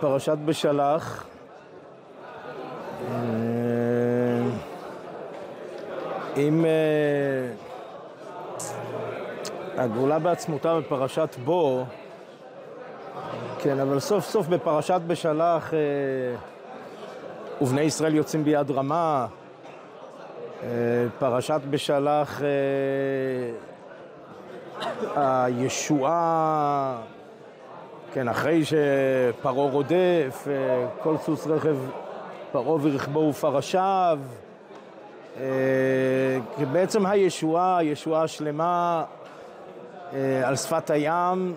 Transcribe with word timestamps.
פרשת 0.00 0.38
בשלח. 0.44 1.24
אם 6.36 6.64
הגאולה 9.76 10.18
בעצמותה 10.18 10.80
בפרשת 10.80 11.36
בו, 11.44 11.84
כן, 13.58 13.80
אבל 13.80 14.00
סוף 14.00 14.24
סוף 14.24 14.46
בפרשת 14.46 15.00
בשלח 15.06 15.74
ובני 17.60 17.80
ישראל 17.80 18.14
יוצאים 18.14 18.44
ביד 18.44 18.70
רמה, 18.70 19.26
פרשת 21.18 21.60
בשלח 21.70 22.42
הישועה, 25.16 26.96
כן, 28.12 28.28
אחרי 28.28 28.62
שפרעה 28.64 29.70
רודף, 29.70 30.48
כל 31.02 31.16
סוס 31.16 31.46
רכב 31.46 31.76
פרעה 32.52 32.76
ורכבו 32.82 33.20
ופרשיו, 33.20 34.18
בעצם 36.72 37.06
הישועה, 37.06 37.78
הישועה 37.78 38.22
השלמה 38.22 39.04
על 40.44 40.56
שפת 40.56 40.90
הים, 40.90 41.54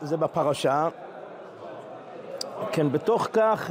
זה 0.00 0.16
בפרשה. 0.16 0.88
כן, 2.72 2.92
בתוך 2.92 3.28
כך 3.32 3.70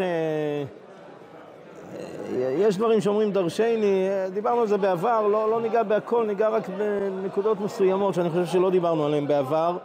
יש 2.36 2.78
דברים 2.78 3.02
שאומרים 3.02 3.32
דרשני, 3.32 4.08
דיברנו 4.34 4.62
על 4.62 4.68
זה 4.68 4.78
בעבר, 4.78 5.28
לא, 5.28 5.50
לא 5.50 5.62
ניגע 5.62 5.84
בהכל, 5.84 6.26
ניגע 6.26 6.50
רק 6.50 6.70
בנקודות 6.70 7.62
מסוימות 7.62 8.14
שאני 8.14 8.30
חושב 8.30 8.46
שלא 8.46 8.70
דיברנו 8.70 9.06
עליהן 9.06 9.28
בעבר. 9.28 9.78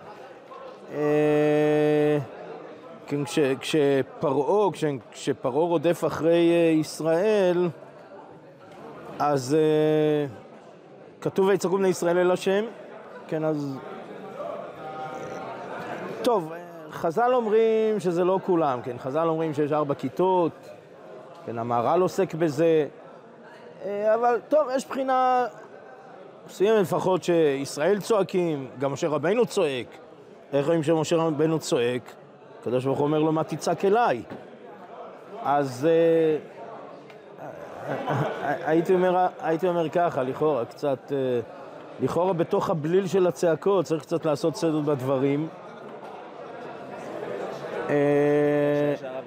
כן, 3.07 3.25
כש, 3.25 3.39
כשפרעה, 3.61 4.73
כש, 4.73 4.85
כשפרעה 5.13 5.67
רודף 5.67 6.05
אחרי 6.07 6.53
ישראל, 6.81 7.69
אז 9.19 9.57
כתוב 11.21 11.49
ויצעקו 11.49 11.79
בני 11.79 11.89
ישראל 11.89 12.19
אל 12.19 12.31
השם, 12.31 12.65
כן, 13.29 13.45
אז... 13.45 13.77
טוב, 16.23 16.53
חז"ל 16.91 17.35
אומרים 17.35 18.01
שזה 18.01 18.25
לא 18.25 18.39
כולם, 18.47 18.83
כן, 18.83 18.99
חז"ל 18.99 19.29
אומרים 19.29 19.55
שיש 19.55 19.73
ארבע 19.73 19.95
כיתות, 19.95 20.53
כן, 21.47 21.59
המהר"ל 21.59 22.01
עוסק 22.01 22.35
בזה, 22.35 22.87
אבל 23.87 24.41
טוב, 24.49 24.69
יש 24.77 24.87
בחינה 24.87 25.47
מסוימת 26.47 26.81
לפחות 26.81 27.23
שישראל 27.25 28.01
צועקים, 28.01 28.69
גם 28.79 28.93
משה 28.93 29.09
רבנו 29.09 29.47
צועק. 29.47 29.87
איך 30.53 30.67
רואים 30.67 30.83
שמשה 30.83 31.17
רבנו 31.17 31.59
צועק? 31.59 32.03
הקדוש 32.61 32.85
ברוך 32.85 32.99
הוא 32.99 33.07
אומר 33.07 33.19
לו, 33.19 33.33
מה 33.33 33.45
תצעק 33.45 33.85
אליי? 33.85 34.23
אז 35.43 35.89
הייתי 38.65 38.95
אומר, 38.95 39.27
הייתי 39.41 39.69
אומר 39.69 39.89
ככה, 39.89 40.23
לכאורה, 40.23 40.65
קצת, 40.65 41.13
לכאורה 42.01 42.33
בתוך 42.33 42.71
הבליל 42.71 43.07
של 43.07 43.27
הצעקות 43.27 43.85
צריך 43.85 44.03
קצת 44.03 44.25
לעשות 44.25 44.57
סדר 44.57 44.81
בדברים. 44.81 45.49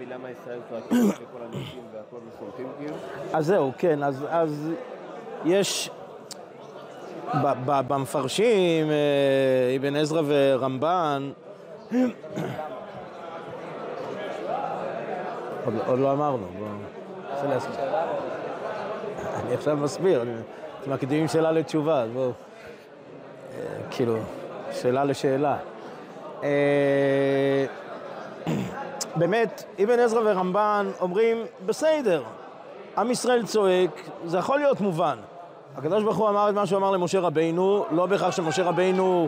אז 3.33 3.45
זהו, 3.45 3.71
כן, 3.77 3.99
אז 4.29 4.69
יש 5.45 5.89
במפרשים, 7.87 8.87
אבן 9.75 9.95
עזרא 9.95 10.21
ורמב"ן, 10.25 11.31
עוד 15.87 15.99
לא 15.99 16.11
אמרנו, 16.11 16.47
בואו. 16.59 16.69
אני 19.45 19.53
עכשיו 19.53 19.77
מסביר, 19.77 20.23
אתם 20.81 20.91
מקדימים 20.91 21.27
שאלה 21.27 21.51
לתשובה, 21.51 22.01
אז 22.01 22.09
בואו, 22.11 22.31
כאילו, 23.91 24.17
שאלה 24.71 25.03
לשאלה. 25.03 25.57
באמת, 29.15 29.63
אבן 29.83 29.99
עזרא 29.99 30.21
ורמב"ן 30.25 30.87
אומרים, 30.99 31.37
בסדר, 31.65 32.23
עם 32.97 33.11
ישראל 33.11 33.45
צועק, 33.45 34.01
זה 34.25 34.37
יכול 34.37 34.59
להיות 34.59 34.81
מובן. 34.81 35.17
הקדוש 35.77 36.03
ברוך 36.03 36.17
הוא 36.17 36.29
אמר 36.29 36.49
את 36.49 36.53
מה 36.53 36.65
שהוא 36.65 36.77
אמר 36.77 36.91
למשה 36.91 37.19
רבינו, 37.19 37.85
לא 37.91 38.05
בהכרח 38.05 38.31
שמשה 38.31 38.63
רבינו 38.63 39.27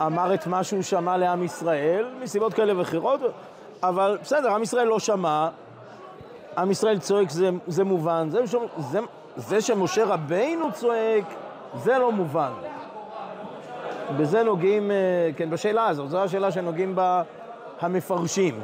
אמר 0.00 0.34
את 0.34 0.46
מה 0.46 0.64
שהוא 0.64 0.82
שמע 0.82 1.16
לעם 1.16 1.42
ישראל, 1.42 2.06
מסיבות 2.20 2.54
כאלה 2.54 2.78
ואחרות, 2.78 3.20
אבל 3.82 4.18
בסדר, 4.22 4.54
עם 4.54 4.62
ישראל 4.62 4.86
לא 4.86 4.98
שמע, 4.98 5.48
עם 6.58 6.70
ישראל 6.70 6.98
צועק 6.98 7.30
זה, 7.30 7.50
זה 7.66 7.84
מובן, 7.84 8.28
זה, 8.30 8.38
זה, 8.78 8.98
זה 9.36 9.60
שמשה 9.60 10.04
רבינו 10.04 10.72
צועק, 10.72 11.24
זה 11.74 11.98
לא 11.98 12.12
מובן. 12.12 12.52
בזה 14.16 14.42
נוגעים, 14.42 14.90
כן, 15.36 15.50
בשאלה 15.50 15.88
הזאת, 15.88 16.10
זו 16.10 16.18
השאלה 16.18 16.52
שנוגעים 16.52 16.94
בה 16.94 17.22
המפרשים. 17.80 18.60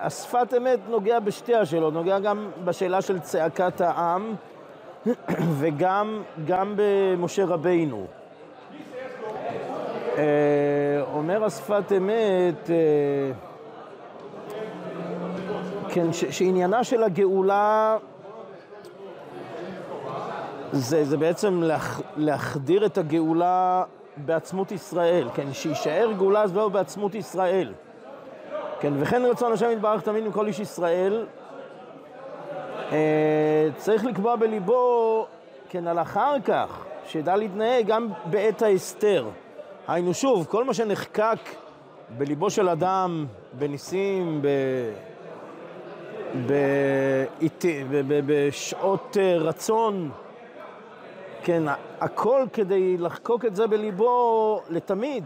השפת 0.00 0.54
אמת 0.56 0.78
נוגע 0.88 1.20
בשתי 1.20 1.54
השאלות, 1.54 1.94
נוגע 1.94 2.18
גם 2.18 2.50
בשאלה 2.64 3.02
של 3.02 3.18
צעקת 3.18 3.80
העם 3.80 4.34
וגם 5.58 6.22
גם 6.46 6.74
במשה 6.76 7.44
רבינו. 7.44 8.06
אומר 11.12 11.44
השפת 11.44 11.92
אמת, 11.96 12.70
כן, 15.88 16.12
שעניינה 16.12 16.84
של 16.84 17.02
הגאולה 17.02 17.96
זה, 20.72 21.04
זה 21.04 21.16
בעצם 21.16 21.62
להח, 21.62 22.00
להחדיר 22.16 22.86
את 22.86 22.98
הגאולה 22.98 23.84
בעצמות 24.16 24.72
ישראל, 24.72 25.28
כן, 25.34 25.52
שישאר 25.52 26.12
גאולה 26.18 26.46
זו 26.46 26.70
בעצמות 26.70 27.14
ישראל. 27.14 27.72
כן, 28.82 28.92
וכן 28.98 29.22
רצון 29.24 29.52
השם 29.52 29.70
יתברך 29.70 30.02
תמיד 30.02 30.26
עם 30.26 30.32
כל 30.32 30.46
איש 30.46 30.60
ישראל, 30.60 31.26
אה, 32.92 33.68
צריך 33.76 34.04
לקבוע 34.04 34.36
בליבו, 34.36 35.26
כן, 35.68 35.86
על 35.86 35.98
אחר 35.98 36.40
כך, 36.44 36.84
שידע 37.06 37.36
להתנהג 37.36 37.86
גם 37.86 38.08
בעת 38.24 38.62
ההסתר. 38.62 39.28
היינו 39.88 40.14
שוב, 40.14 40.46
כל 40.46 40.64
מה 40.64 40.74
שנחקק 40.74 41.38
בליבו 42.18 42.50
של 42.50 42.68
אדם, 42.68 43.26
בניסים, 43.52 44.42
ב... 44.42 44.48
ב... 46.46 46.52
בשעות 48.26 49.16
רצון, 49.40 50.10
כן, 51.42 51.62
הכל 52.00 52.44
כדי 52.52 52.96
לחקוק 52.98 53.44
את 53.44 53.56
זה 53.56 53.66
בליבו 53.66 54.60
לתמיד, 54.70 55.24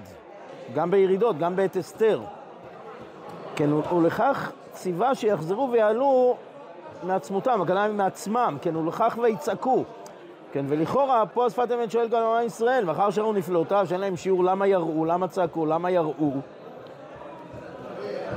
גם 0.74 0.90
בירידות, 0.90 1.38
גם 1.38 1.56
בעת 1.56 1.76
הסתר. 1.76 2.20
כן, 3.56 3.72
ולכך 3.72 4.52
ציווה 4.72 5.14
שיחזרו 5.14 5.68
ויעלו 5.72 6.36
מעצמותם, 7.02 7.60
הכוונה 7.62 7.88
מעצמם, 7.88 8.56
כן, 8.62 8.76
ולכך 8.76 9.18
ויצעקו. 9.22 9.84
כן, 10.52 10.64
ולכאורה, 10.68 11.26
פה 11.26 11.46
השפת 11.46 11.68
אמת 11.72 11.90
שואל 11.90 12.08
גם 12.08 12.22
עם 12.22 12.46
ישראל, 12.46 12.84
מאחר 12.84 13.10
שראו 13.10 13.32
נפלאותיו, 13.32 13.86
שאין 13.88 14.00
להם 14.00 14.16
שיעור 14.16 14.44
למה 14.44 14.66
יראו, 14.66 15.04
למה 15.04 15.28
צעקו, 15.28 15.66
למה 15.66 15.90
יראו. 15.90 16.32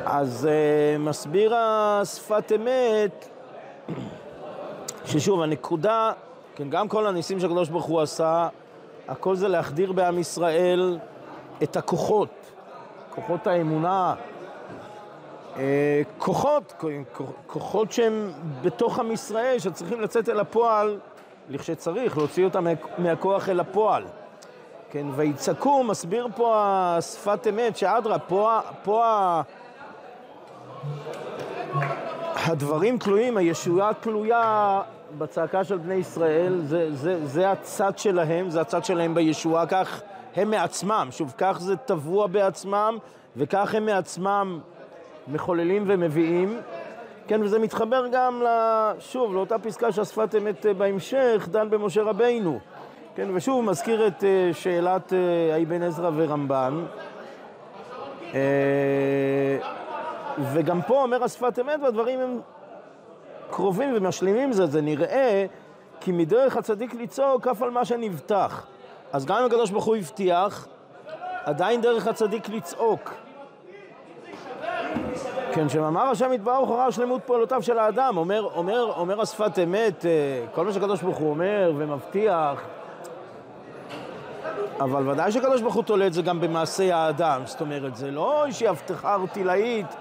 אז 0.05 0.47
uh, 0.47 0.99
מסביר 0.99 1.55
השפת 1.55 2.51
אמת, 2.55 3.29
ששוב, 5.05 5.41
הנקודה, 5.41 6.11
כן, 6.55 6.69
גם 6.69 6.87
כל 6.87 7.07
הניסים 7.07 7.39
שהקדוש 7.39 7.69
ברוך 7.69 7.85
הוא 7.85 8.01
עשה, 8.01 8.47
הכל 9.07 9.35
זה 9.35 9.47
להחדיר 9.47 9.91
בעם 9.91 10.19
ישראל 10.19 10.97
את 11.63 11.77
הכוחות, 11.77 12.29
כוחות 13.09 13.47
האמונה, 13.47 14.15
כוחות, 16.17 16.83
כוחות 17.47 17.91
שהם 17.91 18.31
בתוך 18.61 18.99
עם 18.99 19.11
ישראל, 19.11 19.59
שצריכים 19.59 20.01
לצאת 20.01 20.29
אל 20.29 20.39
הפועל, 20.39 20.99
לכשצריך, 21.49 22.17
להוציא 22.17 22.45
אותם 22.45 22.67
מהכוח 22.97 23.49
אל 23.49 23.59
הפועל. 23.59 24.03
כן, 24.91 25.07
ויצעקו, 25.15 25.83
מסביר 25.83 26.27
פה 26.35 26.53
השפת 26.57 27.47
אמת, 27.49 27.77
שאדרה, 27.77 28.19
פה, 28.19 28.59
פה 28.83 29.03
הדברים 32.35 32.97
תלויים, 32.97 33.37
הישועה 33.37 33.93
תלויה 33.93 34.81
בצעקה 35.17 35.63
של 35.63 35.77
בני 35.77 35.93
ישראל, 35.93 36.61
זה, 36.63 36.95
זה, 36.95 37.25
זה 37.25 37.51
הצד 37.51 37.97
שלהם, 37.97 38.49
זה 38.49 38.61
הצד 38.61 38.85
שלהם 38.85 39.13
בישועה, 39.13 39.65
כך 39.65 40.01
הם 40.35 40.49
מעצמם, 40.49 41.07
שוב, 41.11 41.33
כך 41.37 41.57
זה 41.59 41.75
טבוע 41.75 42.27
בעצמם, 42.27 42.97
וכך 43.37 43.75
הם 43.75 43.85
מעצמם 43.85 44.59
מחוללים 45.31 45.83
ומביאים, 45.87 46.59
כן, 47.27 47.43
וזה 47.43 47.59
מתחבר 47.59 48.07
גם, 48.11 48.43
שוב, 48.99 49.33
לאותה 49.33 49.59
פסקה 49.59 49.91
שהשפת 49.91 50.35
אמת 50.37 50.65
בהמשך, 50.77 51.47
דן 51.51 51.69
במשה 51.69 52.03
רבינו. 52.03 52.59
כן, 53.15 53.29
ושוב 53.33 53.65
מזכיר 53.65 54.07
את 54.07 54.23
אה, 54.23 54.49
שאלת 54.53 55.13
אה, 55.13 55.55
האבן 55.55 55.83
עזרא 55.83 56.09
ורמב"ן. 56.15 56.85
אה, 58.33 58.39
וגם 60.53 60.81
פה 60.81 61.01
אומר 61.01 61.23
השפת 61.23 61.59
אמת, 61.59 61.79
והדברים 61.83 62.19
הם 62.19 62.39
קרובים 63.49 63.89
ומשלימים 63.95 64.51
זה. 64.51 64.65
זה 64.65 64.81
נראה 64.81 65.45
כי 65.99 66.11
מדרך 66.11 66.57
הצדיק 66.57 66.93
לצעוק 66.93 67.47
אף 67.47 67.61
על 67.61 67.69
מה 67.69 67.85
שנבטח. 67.85 68.67
אז 69.13 69.25
גם 69.25 69.37
אם 69.37 69.45
הקדוש 69.45 69.71
ברוך 69.71 69.85
הוא 69.85 69.95
הבטיח, 69.95 70.67
עדיין 71.43 71.81
דרך 71.81 72.07
הצדיק 72.07 72.49
לצעוק. 72.49 73.13
כן, 75.53 75.69
שמאמר 75.69 76.01
השם 76.01 76.33
יתברך 76.33 76.69
אחר 76.69 76.89
שלמות 76.89 77.21
פעולותיו 77.25 77.61
של 77.61 77.79
האדם, 77.79 78.17
אומר, 78.17 78.43
אומר, 78.55 78.93
אומר 78.97 79.21
השפת 79.21 79.59
אמת, 79.63 80.05
כל 80.53 80.65
מה 80.65 80.73
שקדוש 80.73 81.01
ברוך 81.01 81.17
הוא 81.17 81.29
אומר 81.29 81.73
ומבטיח, 81.77 82.61
אבל 84.79 85.09
ודאי 85.09 85.31
שקדוש 85.31 85.61
ברוך 85.61 85.75
הוא 85.75 85.83
תולה 85.83 86.07
את 86.07 86.13
זה 86.13 86.21
גם 86.21 86.41
במעשי 86.41 86.91
האדם, 86.91 87.41
זאת 87.45 87.61
אומרת, 87.61 87.95
זה 87.95 88.11
לא 88.11 88.45
איזושהי 88.45 88.67
הבטחה 88.67 89.13
ארטילאית, 89.13 89.95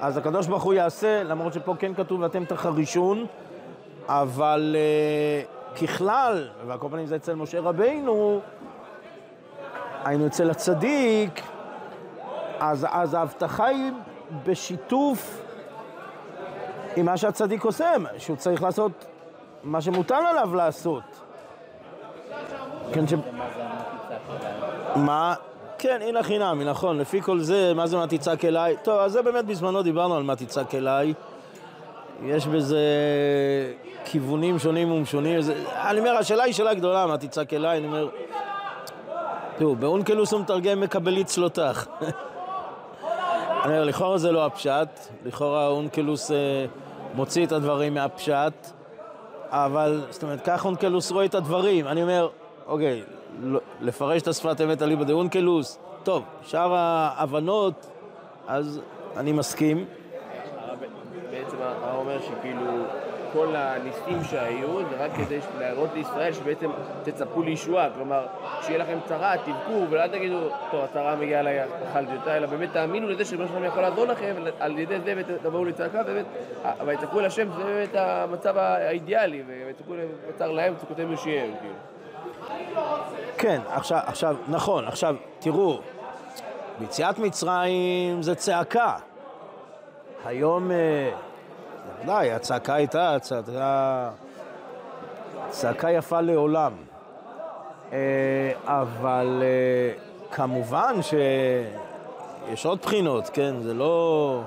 אז 0.00 0.16
הקדוש 0.16 0.46
ברוך 0.46 0.62
הוא 0.62 0.74
יעשה, 0.74 1.22
למרות 1.22 1.52
שפה 1.52 1.74
כן 1.78 1.94
כתוב 1.94 2.20
ואתם 2.20 2.44
תחרישון, 2.44 3.26
אבל 4.08 4.76
uh, 4.76 5.78
ככלל, 5.78 6.48
ועל 6.66 6.78
כל 6.78 6.88
פנים 6.90 7.06
זה 7.06 7.16
אצל 7.16 7.34
משה 7.34 7.60
רבינו, 7.60 8.40
היינו 10.04 10.26
אצל 10.26 10.50
הצדיק, 10.50 11.42
אז, 12.60 12.86
אז 12.90 13.14
ההבטחה 13.14 13.66
היא 13.66 13.92
בשיתוף 14.46 15.42
עם 16.96 17.06
מה 17.06 17.16
שהצדיק 17.16 17.64
עושה, 17.64 17.92
שהוא 18.18 18.36
צריך 18.36 18.62
לעשות 18.62 18.92
מה 19.64 19.80
שמוטל 19.80 20.22
עליו 20.30 20.54
לעשות. 20.54 21.02
כן, 22.92 23.06
ש... 23.06 23.14
מה? 24.96 25.34
כן, 25.78 25.98
הנה 26.02 26.22
חינמי, 26.22 26.64
נכון. 26.64 26.98
לפי 26.98 27.22
כל 27.22 27.40
זה, 27.40 27.72
מה 27.74 27.86
זה 27.86 27.96
מה 27.96 28.06
תצעק 28.06 28.44
אליי? 28.44 28.76
טוב, 28.82 28.98
אז 28.98 29.12
זה 29.12 29.22
באמת 29.22 29.44
בזמנו 29.44 29.82
דיברנו 29.82 30.14
על 30.16 30.22
מה 30.22 30.36
תצעק 30.36 30.74
אליי. 30.74 31.14
יש 32.24 32.46
בזה 32.46 32.78
כיוונים 34.04 34.58
שונים 34.58 34.92
ומשונים. 34.92 35.40
זה, 35.40 35.64
אני 35.88 35.98
אומר, 36.00 36.16
השאלה 36.16 36.42
היא 36.42 36.54
שאלה 36.54 36.74
גדולה, 36.74 37.06
מה 37.06 37.18
תצעק 37.18 37.54
אליי? 37.54 37.78
אני 37.78 37.86
אומר, 37.86 38.08
תראו, 39.58 39.76
באונקלוס 39.76 40.32
הוא 40.32 40.40
מתרגם 40.40 40.80
מקבלי 40.80 41.24
צלותך. 41.24 41.86
אני 43.64 43.72
אומר, 43.72 43.84
לכאורה 43.84 44.18
זה 44.18 44.32
לא 44.32 44.46
הפשט, 44.46 44.88
לכאורה 45.24 45.66
אונקלוס 45.66 46.30
אה, 46.30 46.36
מוציא 47.14 47.46
את 47.46 47.52
הדברים 47.52 47.94
מהפשט, 47.94 48.52
אבל, 49.48 50.02
זאת 50.10 50.22
אומרת, 50.22 50.40
כך 50.44 50.64
אונקלוס 50.64 51.10
רואה 51.10 51.24
את 51.24 51.34
הדברים. 51.34 51.86
אני 51.86 52.02
אומר, 52.02 52.28
אוקיי, 52.66 53.02
לא, 53.42 53.60
לפרש 53.80 54.22
את 54.22 54.28
השפת 54.28 54.60
אמת 54.60 54.82
אליבא 54.82 55.04
דאונקלוס, 55.04 55.78
טוב, 56.02 56.24
שאר 56.42 56.74
ההבנות, 56.74 57.86
אז 58.48 58.80
אני 59.16 59.32
מסכים. 59.32 59.84
בעצם 61.30 61.56
הרב 61.60 61.96
אומר 61.96 62.20
שכאילו 62.20 62.84
כל 63.32 63.56
הניסים 63.56 64.24
שהיו 64.24 64.88
זה 64.90 65.04
רק 65.04 65.10
כדי 65.16 65.38
להראות 65.58 65.90
לישראל 65.94 66.32
שבעצם 66.32 66.70
תצפו 67.02 67.42
לישועה, 67.42 67.88
כלומר 67.94 68.26
כשיהיה 68.60 68.78
לכם 68.78 68.98
צרה 69.08 69.34
תבכו 69.36 69.86
ולא 69.90 70.06
תגידו 70.06 70.38
טוב 70.70 70.84
הצרה 70.84 71.16
מגיעה 71.16 71.40
אליי 71.40 71.60
אכלתי 71.90 72.12
אותה, 72.16 72.36
אלא 72.36 72.46
באמת 72.46 72.72
תאמינו 72.72 73.08
לזה 73.08 73.24
שבן 73.24 73.48
שלום 73.48 73.64
יכול 73.64 73.82
לעזור 73.82 74.04
לכם 74.06 74.34
על 74.60 74.78
ידי 74.78 75.00
זה 75.00 75.38
תבואו 75.42 75.64
לצעקה 75.64 76.02
באמת 76.02 76.26
ויצעקו 76.86 77.20
אל 77.20 77.24
השם 77.24 77.48
זה 77.56 77.64
באמת 77.64 77.94
המצב 77.94 78.56
האידיאלי 78.56 79.42
ויצעקו 79.66 79.94
לצער 80.28 80.50
להם 80.50 80.74
צעקותיהם 80.76 81.10
יושיעם 81.10 81.50
כאילו 81.60 81.74
כן, 83.38 83.60
עכשיו, 83.68 83.98
עכשיו, 84.06 84.36
נכון, 84.48 84.84
עכשיו, 84.84 85.16
תראו, 85.38 85.80
ביציאת 86.78 87.18
מצרים 87.18 88.22
זה 88.22 88.34
צעקה. 88.34 88.96
היום, 90.24 90.70
אה, 90.70 91.10
ודאי, 92.02 92.32
הצעקה 92.32 92.74
הייתה 92.74 93.16
צעקה, 93.20 94.10
צעקה 95.48 95.90
יפה 95.90 96.20
לעולם. 96.20 96.72
אה, 97.92 98.52
אבל 98.64 99.42
אה, 99.42 99.92
כמובן 100.30 100.94
שיש 101.02 102.66
עוד 102.66 102.78
בחינות, 102.82 103.30
כן? 103.32 103.60
זה 103.60 103.74
לא, 103.74 104.42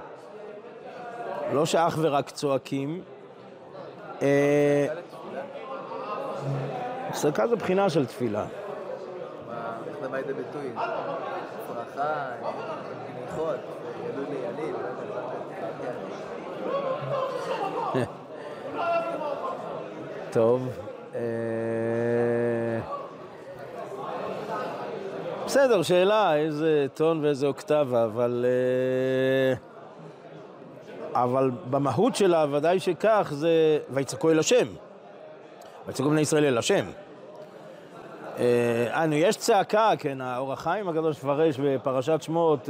לא 1.54 1.66
שאך 1.66 1.98
ורק 2.02 2.30
צועקים. 2.30 3.02
צעקה 7.12 7.48
זה 7.48 7.56
בחינה 7.56 7.90
של 7.90 8.06
תפילה. 8.06 8.46
איך 9.88 9.96
זה 10.02 10.08
בא 10.10 10.18
לידי 10.18 10.34
ביטוי? 10.34 10.74
צרחה, 11.68 12.26
גניחות, 13.16 13.56
ידעו 14.10 14.24
לי 14.30 14.36
יליל, 14.36 14.76
טוב. 20.32 20.70
אה, 21.16 21.20
בסדר, 25.46 25.82
שאלה 25.82 26.36
איזה 26.36 26.86
טון 26.94 27.26
ואיזה 27.26 27.48
אוקטבה, 27.48 28.06
אבל... 28.06 28.46
אה, 28.48 29.56
אבל 31.16 31.52
במהות 31.70 32.16
שלה 32.16 32.46
ודאי 32.52 32.80
שכך 32.80 33.32
זה 33.36 33.80
ויצעקו 33.90 34.32
אל 34.32 34.40
השם. 34.40 34.68
ויצעקו 35.88 36.10
בני 36.10 36.22
ישראל 36.22 36.46
אל 36.46 36.58
השם. 36.58 36.86
אה, 38.40 39.04
אנו, 39.04 39.16
יש 39.16 39.38
צעקה, 39.38 39.92
כן, 40.00 40.22
האור 40.22 40.54
החיים 40.54 40.90
הקדוש 40.90 41.18
מפרש 41.18 41.60
בפרשת 41.60 42.22
שמות, 42.22 42.70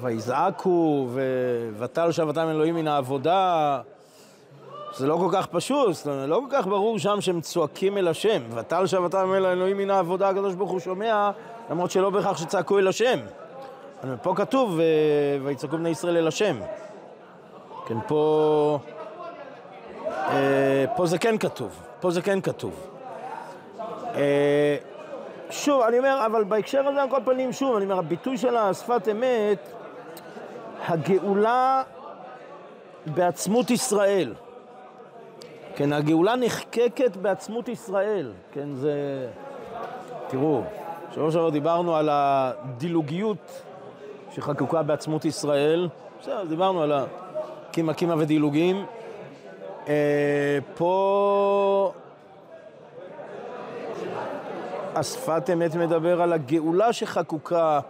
ויזעקו, 0.00 1.08
ותל 1.78 2.12
שבתם 2.12 2.48
אלוהים 2.48 2.74
מן 2.74 2.88
העבודה. 2.88 3.80
זה 4.96 5.06
לא 5.06 5.16
כל 5.16 5.28
כך 5.32 5.46
פשוט, 5.46 5.94
זאת 5.94 6.06
אומרת, 6.06 6.28
לא 6.28 6.40
כל 6.48 6.56
כך 6.56 6.66
ברור 6.66 6.98
שם 6.98 7.20
שהם 7.20 7.40
צועקים 7.40 7.98
אל 7.98 8.08
השם. 8.08 8.42
ותל 8.54 8.86
שבתם 8.86 9.34
אל 9.34 9.46
אלוהים 9.46 9.78
מן 9.78 9.90
העבודה, 9.90 10.28
הקדוש 10.28 10.54
ברוך 10.54 10.70
הוא 10.70 10.80
שומע, 10.80 11.30
למרות 11.70 11.90
שלא 11.90 12.10
בהכרח 12.10 12.36
שצעקו 12.36 12.78
אל 12.78 12.88
השם. 12.88 13.18
פה 14.22 14.34
כתוב, 14.36 14.80
אה, 14.80 14.84
ויצעקו 15.42 15.76
בני 15.76 15.88
ישראל 15.88 16.16
אל 16.16 16.28
השם. 16.28 16.56
כן, 17.86 17.96
פה... 18.06 18.78
פה 20.96 21.06
זה 21.06 21.18
כן 21.18 21.38
כתוב, 21.38 21.70
פה 22.00 22.10
זה 22.10 22.22
כן 22.22 22.40
כתוב. 22.40 22.72
שוב, 25.54 25.82
אני 25.82 25.98
אומר, 25.98 26.22
אבל 26.26 26.44
בהקשר 26.44 26.86
הזה, 26.86 27.02
על 27.02 27.10
כל 27.10 27.20
פנים, 27.24 27.52
שוב, 27.52 27.76
אני 27.76 27.84
אומר, 27.84 27.98
הביטוי 27.98 28.38
של 28.38 28.56
השפת 28.56 29.08
אמת, 29.10 29.72
הגאולה 30.88 31.82
בעצמות 33.06 33.70
ישראל. 33.70 34.34
כן, 35.76 35.92
הגאולה 35.92 36.36
נחקקת 36.36 37.16
בעצמות 37.16 37.68
ישראל. 37.68 38.32
כן, 38.52 38.74
זה... 38.74 38.94
תראו, 40.28 40.62
שלוש 41.14 41.34
שעות 41.34 41.52
דיברנו 41.52 41.96
על 41.96 42.08
הדילוגיות 42.12 43.62
שחקוקה 44.30 44.82
בעצמות 44.82 45.24
ישראל. 45.24 45.88
בסדר, 46.20 46.44
דיברנו 46.44 46.82
על 46.82 46.92
הקימה 46.92 47.94
קימה 47.94 48.14
ודילוגים. 48.18 48.86
אה, 49.88 50.58
פה 50.76 51.92
השפת 54.94 55.50
אמת 55.52 55.74
מדבר 55.74 56.22
על 56.22 56.32
הגאולה 56.32 56.92
שחקוקה 56.92 57.80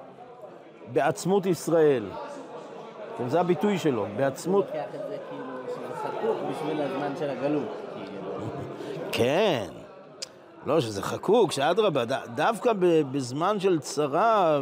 בעצמות 0.92 1.46
ישראל. 1.46 2.06
כן, 3.18 3.28
זה 3.28 3.40
הביטוי 3.40 3.78
שלו, 3.78 4.06
בעצמות... 4.16 4.66
כאילו 4.70 4.84
שזה 5.68 5.94
חקוק 6.02 6.36
בשביל 6.50 6.80
הזמן 6.80 7.12
של 7.18 7.30
הגלות. 7.30 7.68
כאילו. 7.94 8.30
כן. 9.12 9.66
לא, 10.66 10.80
שזה 10.80 11.02
חקוק, 11.02 11.52
שאדרבה, 11.52 12.04
דווקא 12.34 12.72
בזמן 13.12 13.60
של 13.60 13.80
צרה, 13.80 14.60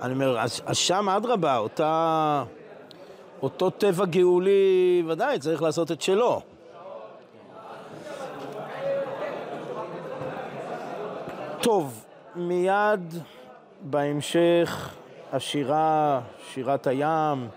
ואני 0.00 0.14
אומר, 0.14 0.40
אז, 0.40 0.60
אז 0.66 0.76
שם 0.76 1.08
אדרבה, 1.08 1.56
אותה, 1.56 2.44
אותו 3.42 3.70
טבע 3.70 4.04
גאולי, 4.04 5.02
ודאי, 5.06 5.38
צריך 5.38 5.62
לעשות 5.62 5.92
את 5.92 6.02
שלו. 6.02 6.40
טוב, 11.66 12.04
מיד 12.36 13.14
בהמשך 13.82 14.94
השירה, 15.32 16.20
שירת 16.48 16.86
הים, 16.86 17.48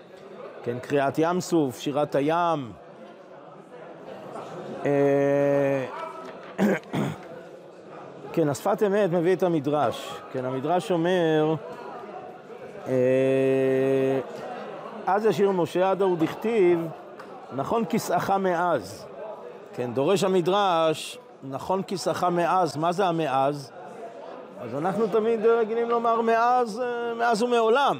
כן, 0.62 0.78
קריאת 0.78 1.18
ים 1.18 1.40
סוף, 1.40 1.78
שירת 1.78 2.14
הים. 2.14 2.72
אה, 4.84 5.84
כן, 8.32 8.48
השפת 8.48 8.82
אמת 8.86 9.10
מביא 9.10 9.36
את 9.36 9.42
המדרש. 9.42 10.20
כן, 10.32 10.44
המדרש 10.44 10.92
אומר, 10.92 11.54
אה, 12.86 12.92
אז 15.06 15.26
ישיר 15.26 15.50
משה 15.50 15.90
עד 15.90 16.02
ההוא 16.02 16.16
דכתיב, 16.16 16.86
נכון 17.52 17.84
כסאך 17.88 18.30
מאז. 18.30 19.06
כן, 19.74 19.94
דורש 19.94 20.24
המדרש, 20.24 21.18
נכון 21.42 21.82
כיסך 21.82 22.24
מאז, 22.24 22.76
מה 22.76 22.92
זה 22.92 23.06
המאז? 23.06 23.72
אז 24.62 24.74
אנחנו 24.74 25.06
תמיד 25.06 25.46
רגילים 25.46 25.88
לומר 25.88 26.20
מאז, 26.20 26.80
אה, 26.80 27.14
מאז 27.14 27.42
ומעולם. 27.42 27.98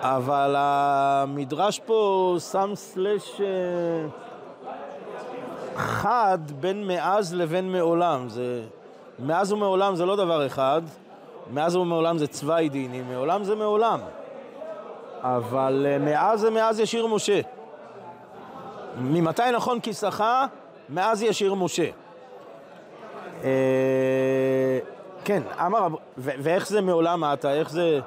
אבל 0.00 0.54
המדרש 0.58 1.78
פה 1.78 2.36
שם 2.50 2.70
סלש 2.74 3.40
אה, 3.40 3.46
חד 5.76 6.38
בין 6.60 6.86
מאז 6.86 7.34
לבין 7.34 7.72
מעולם. 7.72 8.28
זה, 8.28 8.62
מאז 9.18 9.52
ומעולם 9.52 9.96
זה 9.96 10.06
לא 10.06 10.16
דבר 10.16 10.46
אחד, 10.46 10.82
מאז 11.50 11.76
ומעולם 11.76 12.18
זה 12.18 12.26
צווי 12.26 12.68
דינים, 12.68 13.04
מעולם 13.08 13.44
זה 13.44 13.54
מעולם. 13.54 14.00
אבל 15.22 15.86
אה, 15.88 15.98
מאז 15.98 16.40
זה 16.40 16.50
מאז 16.50 16.80
ישיר 16.80 17.06
משה. 17.06 17.40
ממתי 18.98 19.42
נכון 19.54 19.80
כיסך? 19.80 20.24
מאז 20.88 21.22
ישיר 21.22 21.54
משה. 21.54 21.90
כן, 25.24 25.42
אמר, 25.66 25.88
ואיך 26.18 26.68
זה 26.68 26.80
מעולם 26.80 27.24
אתה? 27.24 27.52
איך 27.52 27.70
זה... 27.70 28.00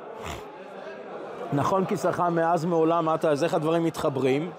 נכון 1.54 1.86
כיסך 1.86 2.20
מאז 2.20 2.66
מעולם 2.66 3.14
אתה, 3.14 3.32
אז 3.32 3.44
איך 3.44 3.54
הדברים 3.54 3.84
מתחברים? 3.84 4.52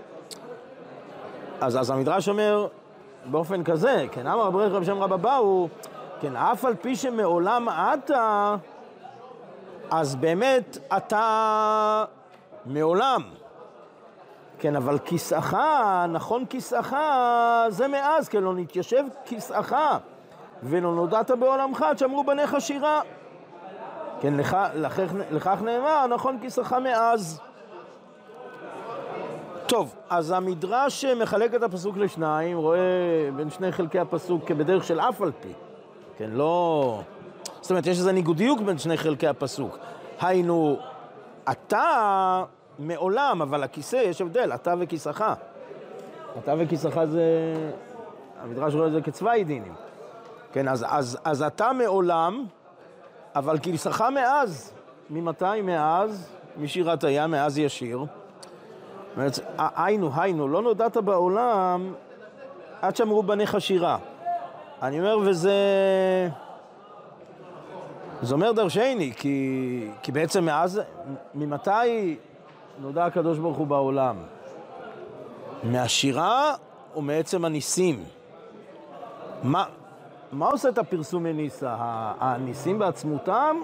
אז, 1.60 1.76
אז 1.76 1.90
המדרש 1.90 2.28
אומר 2.28 2.66
באופן 3.24 3.64
כזה, 3.64 4.06
כן, 4.12 4.26
אמר 4.26 4.48
רב 4.48 4.84
שם 4.84 5.02
רבא 5.02 5.16
באו, 5.16 5.68
כן, 6.20 6.36
אף 6.36 6.64
על 6.64 6.74
פי 6.74 6.96
שמעולם 6.96 7.68
אתה, 7.68 8.56
אז 9.90 10.16
באמת 10.16 10.78
אתה 10.96 12.04
מעולם. 12.66 13.22
כן, 14.58 14.76
אבל 14.76 14.98
כיסאך, 14.98 15.56
נכון 16.08 16.46
כיסאך, 16.46 16.96
זה 17.68 17.88
מאז, 17.88 18.28
כן, 18.28 18.42
לא 18.42 18.54
נתיישב 18.54 19.04
כיסאך, 19.24 19.74
ולא 20.62 20.94
נודעת 20.94 21.30
בעולמך, 21.30 21.82
עד 21.82 21.98
שאמרו 21.98 22.24
בניך 22.24 22.56
שירה. 22.58 23.00
כן, 24.20 24.34
לכך, 25.30 25.62
נאמר, 25.62 26.06
נכון 26.06 26.38
כיסאך 26.40 26.72
מאז. 26.72 27.40
טוב, 29.66 29.94
אז 30.10 30.30
המדרש 30.30 31.04
מחלק 31.04 31.54
את 31.54 31.62
הפסוק 31.62 31.96
לשניים, 31.96 32.58
רואה 32.58 32.78
בין 33.36 33.50
שני 33.50 33.72
חלקי 33.72 33.98
הפסוק 33.98 34.44
כבדרך 34.46 34.84
של 34.84 35.00
אף 35.00 35.22
על 35.22 35.32
פי. 35.40 35.52
כן, 36.18 36.30
לא... 36.30 37.00
זאת 37.60 37.70
אומרת, 37.70 37.86
יש 37.86 37.98
איזו 37.98 38.12
ניגודיות 38.12 38.60
בין 38.60 38.78
שני 38.78 38.96
חלקי 38.96 39.26
הפסוק. 39.26 39.78
היינו, 40.20 40.78
אתה 41.50 42.44
מעולם, 42.78 43.42
אבל 43.42 43.62
הכיסא, 43.62 43.96
יש 43.96 44.20
הבדל, 44.20 44.52
אתה 44.54 44.74
וכיסאך. 44.78 45.24
אתה 46.38 46.54
וכיסאך 46.58 47.04
זה... 47.04 47.22
המדרש 48.42 48.74
רואה 48.74 48.86
את 48.86 48.92
זה 48.92 49.00
כצווי 49.00 49.44
דינים. 49.44 49.72
כן, 50.52 50.68
אז, 50.68 50.84
אז, 50.88 51.18
אז 51.24 51.42
אתה 51.42 51.72
מעולם, 51.72 52.44
אבל 53.34 53.58
כיסאך 53.58 54.00
מאז. 54.14 54.72
ממתי 55.10 55.62
מאז? 55.62 56.30
משירת 56.56 57.04
הים, 57.04 57.30
מאז 57.30 57.58
ישיר. 57.58 58.04
אומרת, 59.16 59.38
היינו, 59.58 60.10
היינו, 60.14 60.48
לא 60.48 60.62
נודעת 60.62 60.96
בעולם 60.96 61.94
עד 62.82 62.96
שאמרו 62.96 63.22
בניך 63.22 63.60
שירה. 63.60 63.98
אני 64.82 65.00
אומר, 65.00 65.18
וזה... 65.18 65.52
זה 68.22 68.34
אומר 68.34 68.52
דרשני, 68.52 69.12
כי, 69.16 69.88
כי 70.02 70.12
בעצם 70.12 70.44
מאז, 70.44 70.80
ממתי 71.34 72.16
נודע 72.78 73.06
הקדוש 73.06 73.38
ברוך 73.38 73.56
הוא 73.56 73.66
בעולם? 73.66 74.16
מהשירה 75.62 76.54
או 76.94 77.02
מעצם 77.02 77.44
הניסים? 77.44 78.04
מה, 79.42 79.64
מה 80.32 80.46
עושה 80.46 80.68
את 80.68 80.78
הפרסום 80.78 81.22
מניסה? 81.22 81.76
הניסים 82.20 82.78
בעצמותם 82.78 83.56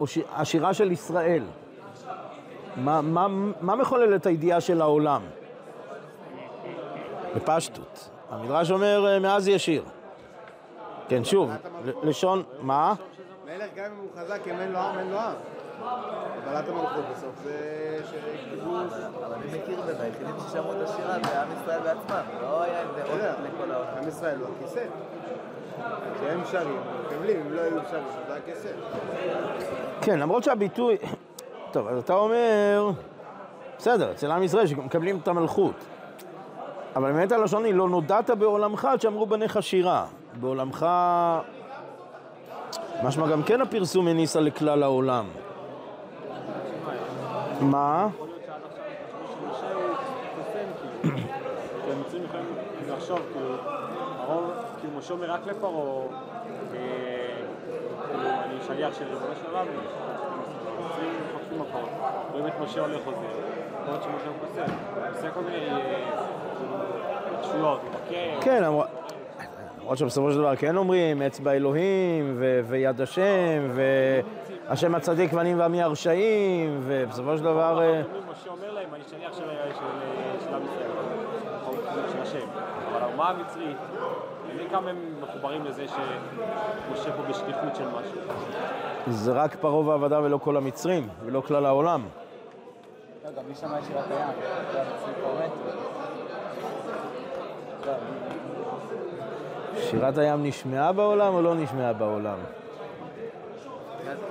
או 0.00 0.06
השירה 0.32 0.74
של 0.74 0.92
ישראל? 0.92 1.44
מה, 2.76 3.00
מה, 3.00 3.26
מה 3.60 3.76
מחולל 3.76 4.14
את 4.14 4.26
הידיעה 4.26 4.60
של 4.60 4.80
העולם? 4.80 5.22
בפשטות. 7.36 8.10
המדרש 8.30 8.70
אומר, 8.70 9.06
אה, 9.06 9.18
מאז 9.18 9.48
ישיר. 9.48 9.82
כן, 11.08 11.24
שוב, 11.24 11.50
לשון, 12.02 12.42
מה? 12.60 12.94
מלך 13.44 13.70
גם 13.74 13.84
אם 13.84 13.96
הוא 13.96 14.08
חזק, 14.16 14.40
אם 14.46 14.60
אין 14.60 14.72
לו 14.72 14.78
עם, 14.78 14.98
אין 14.98 15.10
לו 15.10 15.18
עם. 15.18 15.34
קבלת 16.44 16.68
המלכות 16.68 17.04
בסוף 17.12 17.34
זה 17.44 18.00
כיבוש. 18.50 18.92
אבל 18.92 19.34
אני 19.34 19.58
מכיר 19.58 19.80
בזה, 19.80 20.02
היחידים 20.02 20.34
ששמעו 20.48 20.72
את 20.72 20.88
השירה 20.88 21.16
זה 21.24 21.42
עם 21.42 21.48
ישראל 21.52 21.80
בעצמם, 21.80 22.22
לא 22.42 22.62
היה 22.62 22.80
איזה 22.80 23.04
עוד 23.04 23.20
לכל 23.20 23.70
העולם. 23.70 23.98
עם 24.02 24.08
ישראל 24.08 24.38
הוא 24.40 24.48
הכיסא. 24.56 24.84
כשהם 26.14 26.40
שרים, 26.50 26.76
מקבלים, 27.06 27.40
אם 27.46 27.52
לא 27.52 27.60
היו 27.60 27.78
שרים, 27.90 28.04
זה 28.28 28.34
הכיסא. 28.34 28.68
כן, 30.00 30.18
למרות 30.18 30.44
שהביטוי... 30.44 30.96
טוב, 31.70 31.88
אז 31.88 31.98
אתה 31.98 32.14
אומר, 32.14 32.90
בסדר, 33.78 34.10
אצל 34.10 34.30
עם 34.30 34.42
ישראל 34.42 34.66
שמקבלים 34.66 35.18
את 35.22 35.28
המלכות. 35.28 35.74
אבל 36.96 37.12
באמת 37.12 37.32
הלשון 37.32 37.64
היא, 37.64 37.74
לא 37.74 37.88
נודעת 37.88 38.30
בעולמך 38.30 38.84
עד 38.84 39.00
שאמרו 39.00 39.26
בניך 39.26 39.62
שירה. 39.62 40.06
בעולמך... 40.40 40.86
משמע 43.02 43.26
גם 43.26 43.42
כן 43.42 43.60
הפרסום 43.60 44.08
הניסה 44.08 44.40
לכלל 44.40 44.82
העולם. 44.82 45.26
מה? 47.60 48.08
המצרים 51.92 52.24
יכולים 52.24 52.46
לחשוב, 52.88 53.18
כאילו, 53.32 53.54
הרוב, 54.18 54.50
כאילו 54.80 54.83
משה 54.98 55.14
אומר 55.14 55.30
רק 55.30 55.46
לפרעה, 55.46 56.06
אני 58.44 58.54
שליח 58.66 58.94
של 58.98 59.04
ריבונו 59.04 59.34
של 59.42 59.50
עולם, 59.50 59.66
המצרים 60.78 61.12
מחפשים 61.34 61.60
מקום, 61.60 61.88
רואים 62.32 62.46
את 62.46 62.52
משה 62.60 62.80
הולך 62.80 63.04
חוזר, 63.04 63.16
למרות 63.86 64.02
שמשה 64.02 64.28
הוא 64.28 64.36
קוסם, 64.40 64.72
עושה 65.14 65.30
כל 65.30 65.40
מיני 65.40 65.66
התרחשויות, 67.26 67.80
כן, 68.40 68.62
למרות 68.62 69.98
שבסופו 69.98 70.32
של 70.32 70.38
דבר 70.38 70.56
כן 70.56 70.76
אומרים 70.76 71.22
אצבע 71.22 71.52
אלוהים 71.52 72.36
ויד 72.64 73.00
השם 73.00 73.70
והשם 74.68 74.94
הצדיק 74.94 75.32
ואני 75.34 75.54
ועמי 75.54 75.82
הרשעים 75.82 76.80
ובסופו 76.82 77.36
של 77.36 77.44
דבר... 77.44 77.80
משה 78.30 78.50
אומר 78.50 78.72
להם, 78.72 78.94
אני 78.94 79.02
שליח 79.10 79.32
של 79.36 79.44
עם 79.44 79.72
ישראל, 80.38 80.60
של 82.12 82.22
השם, 82.22 82.46
אבל 82.92 83.02
האומה 83.02 83.30
המצרית, 83.30 83.76
כמה 84.70 84.90
הם 84.90 85.14
מחוברים 85.22 85.64
לזה 85.64 85.86
שמשה 85.88 87.12
פה 87.16 87.22
בשליחות 87.22 87.76
של 87.76 87.88
משהו. 87.88 88.20
זה 89.08 89.32
רק 89.32 89.54
פרעה 89.54 89.88
ועבדה 89.88 90.20
ולא 90.20 90.38
כל 90.38 90.56
המצרים 90.56 91.08
ולא 91.24 91.40
כלל 91.40 91.66
העולם. 91.66 92.02
לא, 93.24 93.30
גם 93.30 93.42
מי 93.48 93.54
שמע 93.54 93.82
שירת 93.82 94.04
הים, 94.10 94.28
זה 94.72 95.12
פה 95.22 95.28
מתו. 95.44 95.54
שירת 99.80 100.18
הים 100.18 100.42
נשמעה 100.42 100.92
בעולם 100.92 101.34
או 101.34 101.42
לא 101.42 101.54
נשמעה 101.54 101.92
בעולם? 101.92 102.38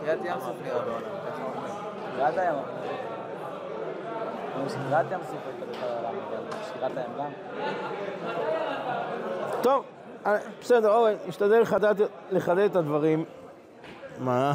קריאת 0.03 0.19
ים 0.25 0.39
סוף 0.39 0.55
נראה 0.63 0.79
בעולם, 0.79 1.01
ככה 1.27 1.43
אומרים. 1.43 1.73
קריאת 2.15 2.37
הים. 2.37 2.55
קריאת 4.89 5.05
ים 5.11 5.19
סוף 5.23 5.37
הייתה 5.45 5.65
בעולם, 5.81 6.15
שירת 6.73 6.97
הים 6.97 7.11
גם. 7.17 7.31
טוב, 9.61 9.85
בסדר, 10.61 10.95
אורן, 10.95 11.13
נשתדל 11.27 11.61
לחדד 12.31 12.65
את 12.65 12.75
הדברים. 12.75 13.25
מה? 14.19 14.53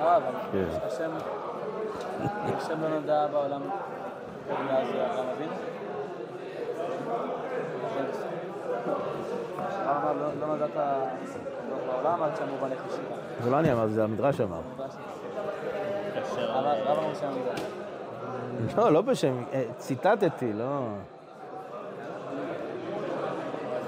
אה, 0.00 0.18
השם, 0.86 1.10
השם 2.56 2.82
לא 2.82 2.88
נודע 2.88 3.26
בעולם 3.26 3.62
מאז 4.48 4.88
אברהם 4.88 5.28
אבינו? 5.36 5.52
אמר 9.84 10.12
לא 10.12 10.28
לא 10.40 10.46
נודעת 10.46 10.70
בעולם 11.86 12.22
עד 12.22 12.36
שאמרו 12.36 12.56
בניך 12.56 12.80
שירה. 12.90 13.16
זה 13.44 13.50
לא 13.50 13.58
אני 13.58 13.72
אמרתי, 13.72 13.92
זה 13.92 14.04
המדרש 14.04 14.40
אמר. 14.40 14.60
לא, 18.76 18.92
לא 18.92 19.00
בשם, 19.00 19.42
אה, 19.52 19.64
ציטטתי, 19.78 20.52
לא... 20.52 20.80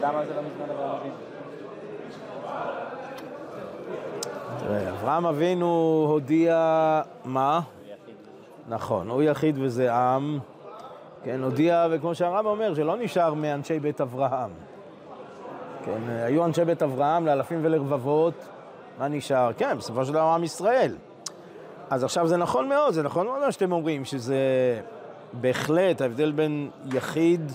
לא 0.03 0.09
אברהם 4.91 5.27
אבינו 5.27 6.07
הודיע, 6.09 7.03
מה? 7.25 7.61
נכון, 8.69 9.09
הוא 9.09 9.23
יחיד 9.23 9.57
וזה 9.61 9.95
עם. 9.95 10.39
כן, 11.25 11.43
הודיע, 11.43 11.87
וכמו 11.91 12.15
שהרב 12.15 12.47
אומר, 12.47 12.75
שלא 12.75 12.97
נשאר 12.97 13.35
מאנשי 13.35 13.79
בית 13.81 14.01
אברהם. 14.01 14.51
כן, 15.85 16.01
היו 16.09 16.45
אנשי 16.45 16.65
בית 16.65 16.83
אברהם 16.83 17.27
לאלפים 17.27 17.59
ולרבבות, 17.63 18.49
מה 18.99 19.09
נשאר? 19.09 19.53
כן, 19.53 19.79
בסופו 19.79 20.05
של 20.05 20.13
דבר 20.13 20.23
עם 20.23 20.45
ישראל. 20.45 20.97
אז 21.91 22.05
עכשיו 22.05 22.27
זה 22.27 22.37
נכון 22.37 22.69
מאוד, 22.69 22.95
זה 22.95 23.03
נכון 23.03 23.27
מאוד 23.27 23.41
מה 23.41 23.53
שאתם 23.53 23.73
אומרים, 23.73 24.05
שזה 24.05 24.37
בהחלט 25.33 26.01
ההבדל 26.01 26.33
בין 26.33 26.71
יחיד 26.93 27.53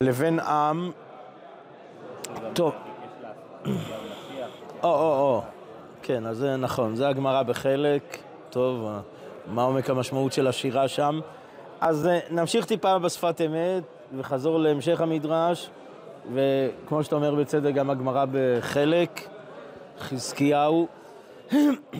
לבן 0.00 0.38
עם. 0.38 0.90
טוב. 2.52 2.72
או, 4.82 4.88
או, 4.88 5.20
או. 5.20 5.42
כן, 6.02 6.26
אז 6.26 6.36
זה 6.36 6.56
נכון, 6.56 6.94
זה 6.94 7.08
הגמרא 7.08 7.42
בחלק. 7.42 8.18
טוב, 8.50 8.88
מה 9.46 9.62
עומק 9.62 9.90
המשמעות 9.90 10.32
של 10.32 10.46
השירה 10.46 10.88
שם. 10.88 11.20
אז 11.80 12.06
אה, 12.06 12.18
נמשיך 12.30 12.64
טיפה 12.64 12.98
בשפת 12.98 13.40
אמת, 13.46 13.82
וחזור 14.16 14.58
להמשך 14.58 15.00
המדרש, 15.00 15.70
וכמו 16.34 17.04
שאתה 17.04 17.16
אומר 17.16 17.34
בצדק, 17.34 17.74
גם 17.74 17.90
הגמרא 17.90 18.24
בחלק, 18.32 19.28
חזקיהו, 19.98 20.86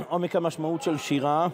עומק 0.08 0.36
המשמעות 0.36 0.82
של 0.82 0.98
שירה. 0.98 1.48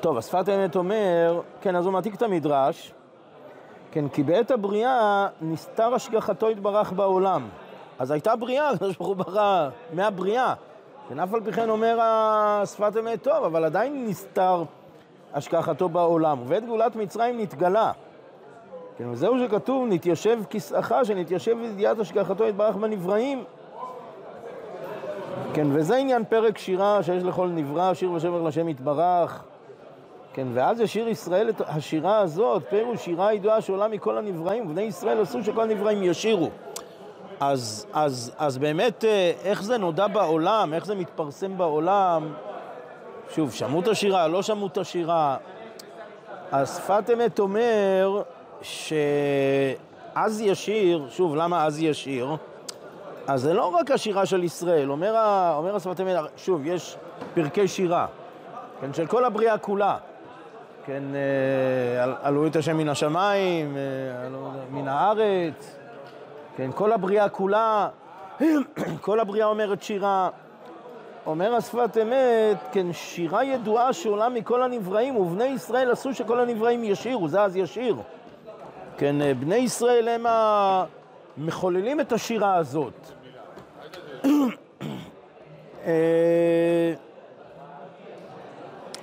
טוב, 0.00 0.18
השפת 0.18 0.48
האמת 0.48 0.76
אומר, 0.76 1.40
כן, 1.60 1.76
אז 1.76 1.84
הוא 1.84 1.92
מעתיק 1.92 2.14
את 2.14 2.22
המדרש, 2.22 2.92
כן, 3.92 4.08
כי 4.08 4.22
בעת 4.22 4.50
הבריאה 4.50 5.26
נסתר 5.42 5.94
השגחתו 5.94 6.50
יתברך 6.50 6.92
בעולם. 6.92 7.48
אז 7.98 8.10
הייתה 8.10 8.36
בריאה, 8.36 8.70
הקדוש 8.70 8.96
ברוך 8.96 9.08
הוא 9.08 9.16
ברא 9.16 9.68
מהבריאה. 9.92 10.54
כן, 11.08 11.18
אף 11.18 11.34
על 11.34 11.40
פי 11.44 11.52
כן 11.52 11.70
אומר 11.70 11.98
השפת 12.00 12.92
אמת 13.00 13.22
טוב, 13.22 13.44
אבל 13.44 13.64
עדיין 13.64 14.06
נסתר 14.08 14.64
השגחתו 15.34 15.88
בעולם. 15.88 16.42
ובעת 16.42 16.64
גאולת 16.64 16.96
מצרים 16.96 17.40
נתגלה. 17.40 17.92
כן, 18.98 19.08
וזהו 19.08 19.38
שכתוב, 19.38 19.86
נתיישב 19.88 20.38
כסאך, 20.50 20.94
שנתיישב 21.04 21.56
בידיעת 21.58 21.98
השגחתו 21.98 22.44
יתברך 22.44 22.76
בנבראים. 22.76 23.44
כן, 25.54 25.66
וזה 25.72 25.96
עניין 25.96 26.24
פרק 26.24 26.58
שירה 26.58 27.02
שיש 27.02 27.22
לכל 27.22 27.48
נברא, 27.48 27.94
שיר 27.94 28.12
ושבר 28.12 28.42
לשם 28.42 28.68
יתברך. 28.68 29.42
כן, 30.34 30.48
ואז 30.54 30.80
ישיר 30.80 31.08
ישראל 31.08 31.48
את 31.48 31.62
השירה 31.66 32.18
הזאת, 32.18 32.62
פירוש 32.70 33.04
שירה 33.04 33.34
ידועה 33.34 33.60
שעולה 33.60 33.88
מכל 33.88 34.18
הנבראים, 34.18 34.66
ובני 34.66 34.82
ישראל 34.82 35.20
עשו 35.20 35.44
שכל 35.44 35.62
הנבראים 35.62 36.02
ישירו. 36.02 36.50
אז, 37.40 37.86
אז, 37.92 38.32
אז 38.38 38.58
באמת, 38.58 39.04
אה, 39.04 39.32
איך 39.44 39.62
זה 39.62 39.78
נודע 39.78 40.06
בעולם, 40.06 40.74
איך 40.74 40.86
זה 40.86 40.94
מתפרסם 40.94 41.58
בעולם, 41.58 42.32
שוב, 43.34 43.52
שמעו 43.52 43.80
את 43.80 43.88
השירה, 43.88 44.28
לא 44.28 44.42
שמעו 44.42 44.66
את 44.66 44.78
השירה. 44.78 45.36
השפת 46.52 47.10
אמת 47.12 47.38
אומר 47.38 48.22
שאז 48.62 50.40
ישיר, 50.40 51.06
שוב, 51.10 51.36
למה 51.36 51.66
אז 51.66 51.82
ישיר? 51.82 52.36
אז 53.26 53.40
זה 53.42 53.54
לא 53.54 53.66
רק 53.66 53.90
השירה 53.90 54.26
של 54.26 54.44
ישראל, 54.44 54.90
אומר, 54.90 55.14
אומר 55.56 55.76
השפת 55.76 56.00
אמת, 56.00 56.16
שוב, 56.36 56.66
יש 56.66 56.96
פרקי 57.34 57.68
שירה, 57.68 58.06
כן, 58.80 58.94
של 58.94 59.06
כל 59.06 59.24
הבריאה 59.24 59.58
כולה. 59.58 59.96
כן, 60.86 61.02
אה, 61.14 62.02
על- 62.02 62.14
עלו 62.22 62.46
את 62.46 62.56
השם 62.56 62.76
מן 62.76 62.88
השמיים, 62.88 63.76
אה, 63.76 63.80
עלו 64.26 64.50
מן 64.70 64.88
הארץ, 64.88 65.76
כן, 66.56 66.70
כל 66.74 66.92
הבריאה 66.92 67.28
כולה, 67.28 67.88
כל 69.00 69.20
הבריאה 69.20 69.46
אומרת 69.46 69.82
שירה. 69.82 70.28
אומר 71.26 71.54
השפת 71.54 71.96
אמת, 72.02 72.56
כן, 72.72 72.92
שירה 72.92 73.44
ידועה 73.44 73.92
שעולה 73.92 74.28
מכל 74.28 74.62
הנבראים, 74.62 75.16
ובני 75.16 75.44
ישראל 75.44 75.90
עשו 75.90 76.14
שכל 76.14 76.40
הנבראים 76.40 76.84
ישירו, 76.84 77.28
זה 77.28 77.42
אז 77.42 77.56
ישיר. 77.56 77.96
כן, 78.98 79.22
אה, 79.22 79.34
בני 79.34 79.56
ישראל 79.56 80.08
הם 80.08 80.26
המחוללים 81.38 82.00
את 82.00 82.12
השירה 82.12 82.54
הזאת. 82.54 82.92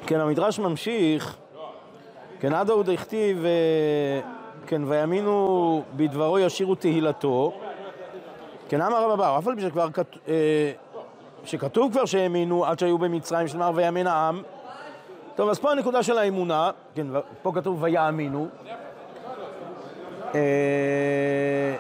כן, 0.06 0.20
המדרש 0.20 0.60
ממשיך, 0.60 1.38
כן, 2.40 2.54
עד 2.54 2.70
ההוא 2.70 2.84
דכתיב, 2.84 3.46
אה, 3.46 4.22
כן, 4.68 4.82
ויאמינו 4.86 5.84
בדברו 5.96 6.40
ישירו 6.40 6.76
תהילתו. 6.76 7.54
כן, 8.70 8.82
אמר 8.82 9.04
רב 9.06 9.12
אבאו, 9.12 9.40
אף 9.40 9.48
על 9.48 9.56
פי 9.56 9.62
שכבר 9.62 9.88
אה, 10.28 10.72
שכתוב 11.46 11.92
כבר 11.92 12.06
שהאמינו 12.06 12.66
עד 12.66 12.80
שהיו 12.80 12.98
במצרים, 12.98 13.48
שנאמר 13.48 13.72
ויאמן 13.76 14.08
העם. 14.08 14.42
טוב, 15.36 15.50
אז 15.50 15.60
פה 15.60 15.72
הנקודה 15.72 16.04
של 16.04 16.18
האמונה, 16.18 16.72
כן, 16.96 17.08
פה 17.42 17.52
כתוב 17.56 17.84
ויאמינו. 17.84 18.48
אה, 20.36 21.76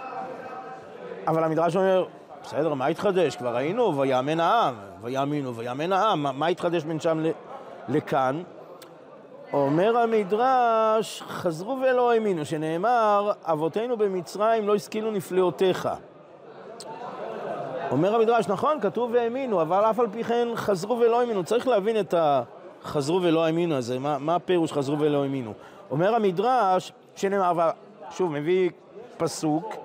אבל 1.28 1.43
המדרש 1.43 1.76
אומר, 1.76 2.06
בסדר, 2.43 2.74
מה 2.74 2.86
התחדש? 2.86 3.36
כבר 3.36 3.56
ראינו, 3.56 3.98
ויאמן 3.98 4.39
העם, 4.39 4.76
ויאמינו, 5.02 5.56
ויאמן 5.56 5.93
העם, 5.93 6.39
מה- 6.39 6.48
התחדש 6.48 6.84
בין 6.84 7.00
שם 7.00 7.24
לכאן? 7.89 8.41
אומר 9.53 9.97
המדרש, 9.97 11.21
חזרו 11.27 11.77
ולא 11.81 12.12
האמינו, 12.12 12.45
שנאמר, 12.45 13.31
אבותינו 13.43 13.97
במצרים 13.97 14.67
לא 14.67 14.75
השכילו 14.75 15.12
נפלאותיך. 15.12 15.89
אומר 17.91 18.15
המדרש, 18.15 18.47
נכון, 18.47 18.79
כתוב 18.81 19.12
והאמינו, 19.13 19.62
אבל 19.62 19.77
אף 19.89 19.99
על 19.99 20.07
פי 20.12 20.23
כן 20.23 20.47
חזרו 20.55 20.99
ולא 20.99 21.21
האמינו. 21.21 21.43
צריך 21.43 21.67
להבין 21.67 21.99
את 21.99 22.13
החזרו 22.17 23.21
ולא 23.21 23.45
האמינו 23.45 23.75
הזה, 23.75 23.99
מה, 23.99 24.17
מה 24.17 24.35
הפירוש 24.35 24.71
חזרו 24.71 24.99
ולא 24.99 25.23
האמינו. 25.23 25.53
אומר 25.91 26.15
המדרש, 26.15 26.91
שנאמר, 27.15 27.49
אבל 27.49 27.69
שוב, 28.12 28.31
מביא 28.31 28.69
פסוק, 29.17 29.75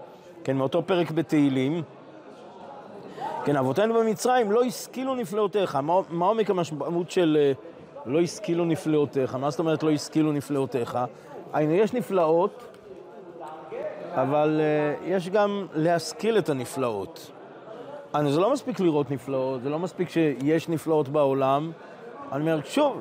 כן, 0.45 0.57
מאותו 0.57 0.83
פרק 0.87 1.11
בתהילים, 1.11 1.83
כן, 3.45 3.57
אבותינו 3.57 3.95
במצרים 3.95 4.53
לא 4.53 4.65
השכילו 4.65 5.15
נפלאותיך. 5.15 5.77
מה, 5.77 6.01
מה 6.11 6.27
עומק 6.27 6.51
המשמעות 6.51 7.11
של 7.11 7.39
אה, 7.41 7.53
לא 8.07 8.21
השכילו 8.21 8.65
נפלאותיך? 8.65 9.35
מה 9.35 9.51
זאת 9.51 9.61
אומרת 9.61 9.83
לא 9.83 9.91
השכילו 9.91 10.33
נפלאותיך? 10.33 10.99
היינו, 11.53 11.73
יש 11.73 11.95
נפלאות, 11.95 12.65
אבל 14.15 14.61
אה, 14.61 14.95
יש 15.09 15.29
גם 15.29 15.67
להשכיל 15.75 16.39
את 16.39 16.49
הנפלאות. 16.49 17.31
אני, 18.15 18.33
זה 18.33 18.41
לא 18.41 18.53
מספיק 18.53 18.81
לראות 18.81 19.11
נפלאות, 19.11 19.63
זה 19.63 19.71
לא 19.71 19.79
מספיק 19.79 20.09
שיש 20.09 20.69
נפלאות 20.69 21.09
בעולם. 21.09 21.73
אני 22.33 22.41
אומר, 22.41 22.61
שוב, 22.65 23.01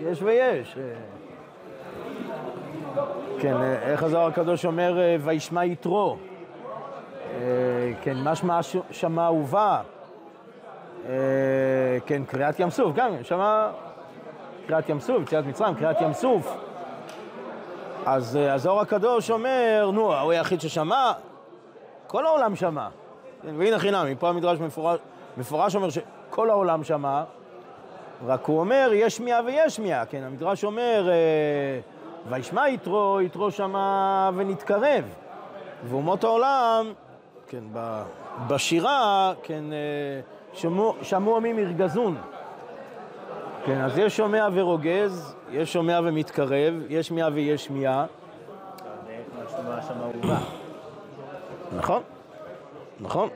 יש 0.00 0.22
ויש. 0.22 0.76
אה, 0.78 0.92
כן, 3.40 3.54
אה, 3.56 3.82
איך 3.92 4.02
הזוהר 4.02 4.26
הקדוש 4.26 4.66
אומר, 4.66 4.98
וישמע 5.20 5.64
יתרו. 5.64 6.16
כן, 8.02 8.16
משמע 8.24 8.62
ש- 8.62 8.76
שמע 8.90 9.30
ובא. 9.30 9.82
כן, 12.06 12.24
קריעת 12.26 12.60
ים 12.60 12.70
סוף, 12.70 12.94
גם, 12.94 13.10
שמע 13.22 13.70
קריעת 14.66 14.88
ים 14.88 15.00
סוף, 15.00 15.22
יציאת 15.22 15.46
מצרים, 15.46 15.74
קריעת 15.74 16.00
ים 16.00 16.12
סוף. 16.12 16.56
אז 18.06 18.36
אה, 18.36 18.54
הזוהר 18.54 18.80
הקדוש 18.80 19.30
אומר, 19.30 19.90
נו, 19.94 20.14
הוא 20.14 20.32
היחיד 20.32 20.60
ששמע, 20.60 21.12
כל 22.06 22.26
העולם 22.26 22.56
שמע. 22.56 22.88
כן, 23.42 23.54
והנה 23.58 23.78
חינם, 23.78 24.06
מפה 24.10 24.28
המדרש 24.28 24.58
מפורש, 24.58 24.98
מפורש 25.36 25.76
אומר 25.76 25.88
שכל 25.90 26.50
העולם 26.50 26.84
שמע, 26.84 27.22
רק 28.26 28.46
הוא 28.46 28.60
אומר, 28.60 28.90
יש 28.94 29.16
שמיעה 29.16 29.40
ויש 29.46 29.76
שמיעה, 29.76 30.06
כן, 30.06 30.22
המדרש 30.22 30.64
אומר, 30.64 31.08
אה, 31.10 31.80
וישמע 32.28 32.68
יתרו, 32.68 33.20
יתרו 33.20 33.50
שמע 33.50 34.30
ונתקרב. 34.34 35.04
ואומות 35.84 36.24
העולם, 36.24 36.92
כן, 37.48 37.64
בשירה, 38.48 39.32
כן, 39.42 39.64
אה, 39.72 40.20
שמעו 41.02 41.36
עמים 41.36 41.58
ירגזון. 41.58 42.16
כן, 43.66 43.80
אז 43.80 43.98
יש 43.98 44.16
שומע 44.16 44.48
ורוגז, 44.52 45.34
יש 45.50 45.72
שומע 45.72 46.00
ומתקרב, 46.04 46.74
יש 46.88 47.08
שמיעה 47.08 47.28
ויש 47.32 47.64
שמיעה. 47.64 48.06
נכון, 51.76 52.02
נכון. 53.00 53.28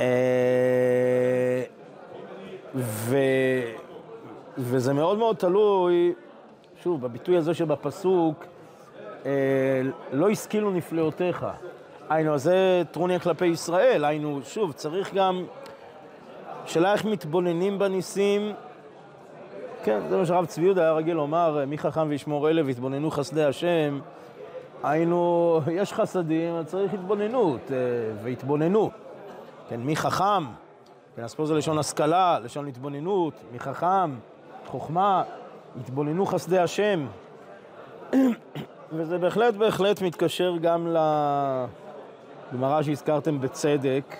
אה, 0.00 1.62
ו... 2.74 3.16
וזה 4.58 4.92
מאוד 4.92 5.18
מאוד 5.18 5.36
תלוי, 5.36 6.12
שוב, 6.82 7.00
בביטוי 7.00 7.36
הזה 7.36 7.54
שבפסוק, 7.54 8.44
אה, 9.26 9.30
לא 10.12 10.30
השכילו 10.30 10.70
נפלאותיך. 10.70 11.46
היינו, 12.08 12.34
אז 12.34 12.42
זה 12.42 12.82
טרוניה 12.90 13.18
כלפי 13.18 13.46
ישראל, 13.46 14.04
היינו, 14.04 14.40
שוב, 14.44 14.72
צריך 14.72 15.14
גם, 15.14 15.44
שאלה 16.66 16.92
איך 16.92 17.04
מתבוננים 17.04 17.78
בניסים. 17.78 18.52
כן, 19.84 20.00
זה 20.08 20.16
מה 20.16 20.26
שהרב 20.26 20.46
צבי 20.46 20.64
יהודה 20.64 20.82
היה 20.82 20.92
רגיל 20.92 21.14
לומר, 21.14 21.64
מי 21.66 21.78
חכם 21.78 22.06
וישמור 22.08 22.50
אלה 22.50 22.62
ויתבוננו 22.64 23.10
חסדי 23.10 23.44
השם. 23.44 24.00
היינו, 24.82 25.60
יש 25.72 25.92
חסדים, 25.92 26.54
אז 26.54 26.66
צריך 26.66 26.94
התבוננות, 26.94 27.60
אה, 27.70 27.76
והתבוננו. 28.22 28.90
כן, 29.68 29.80
מי 29.80 29.96
חכם? 29.96 30.44
כן, 31.16 31.22
אז 31.22 31.34
פה 31.34 31.46
זה 31.46 31.54
לשון 31.54 31.78
השכלה, 31.78 32.38
לשון 32.38 32.66
התבוננות, 32.66 33.34
מי 33.52 33.58
חכם, 33.58 34.14
חוכמה, 34.66 35.22
התבוננו 35.80 36.26
חסדי 36.26 36.58
השם. 36.58 37.06
וזה 38.92 39.18
בהחלט 39.18 39.54
בהחלט 39.54 40.02
מתקשר 40.02 40.56
גם 40.60 40.96
לגמרא 42.52 42.82
שהזכרתם 42.82 43.40
בצדק, 43.40 44.16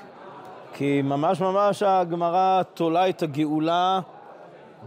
כי 0.73 1.03
ממש 1.03 1.41
ממש 1.41 1.83
הגמרא 1.83 2.63
תולה 2.75 3.09
את 3.09 3.23
הגאולה 3.23 4.01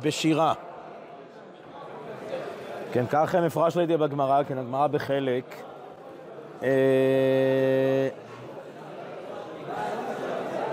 בשירה. 0.02 0.54
כן, 2.92 3.06
כך 3.10 3.36
מפורש 3.36 3.78
לידי 3.78 3.98
בגמרא, 3.98 4.44
כן, 4.44 4.58
הגמרא 4.58 4.88
בחלק, 4.88 5.56
אה, 6.64 8.10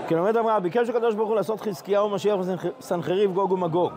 כן, 0.07 0.17
אומרת 0.17 0.35
אמרה, 0.37 0.59
ביקש 0.59 0.89
הקדוש 0.89 1.15
ברוך 1.15 1.29
הוא 1.29 1.35
לעשות 1.35 1.61
חזקיהו 1.61 2.09
משיח 2.09 2.39
וסנחריב 2.39 3.33
גוג 3.33 3.51
ומגוג. 3.51 3.93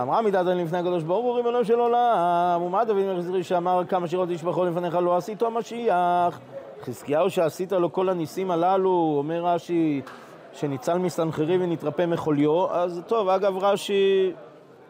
אמרה 0.00 0.22
מידת 0.22 0.40
הדין 0.40 0.58
לפני 0.58 0.78
הקדוש 0.78 1.02
ברוך 1.02 1.24
הוא, 1.24 1.36
ריבונו 1.36 1.64
של 1.64 1.78
עולם, 1.78 2.62
ומה 2.62 2.84
דוד 2.84 2.96
מלך 2.96 3.44
שאמר 3.44 3.82
כמה 3.88 4.08
שירות 4.08 4.30
איש 4.30 4.42
בחול 4.42 4.68
לפניך 4.68 4.94
לא 4.94 5.16
עשיתו 5.16 5.46
המשיח. 5.46 6.40
חזקיהו 6.84 7.30
שעשית 7.30 7.72
לו 7.72 7.92
כל 7.92 8.08
הניסים 8.08 8.50
הללו, 8.50 9.14
אומר 9.18 9.44
רש"י, 9.44 10.02
שניצל 10.54 10.98
מסנחריב 10.98 11.60
ונתרפא 11.64 12.06
מחוליו, 12.06 12.74
אז 12.74 13.02
טוב, 13.06 13.28
אגב 13.28 13.64
רש"י 13.64 14.32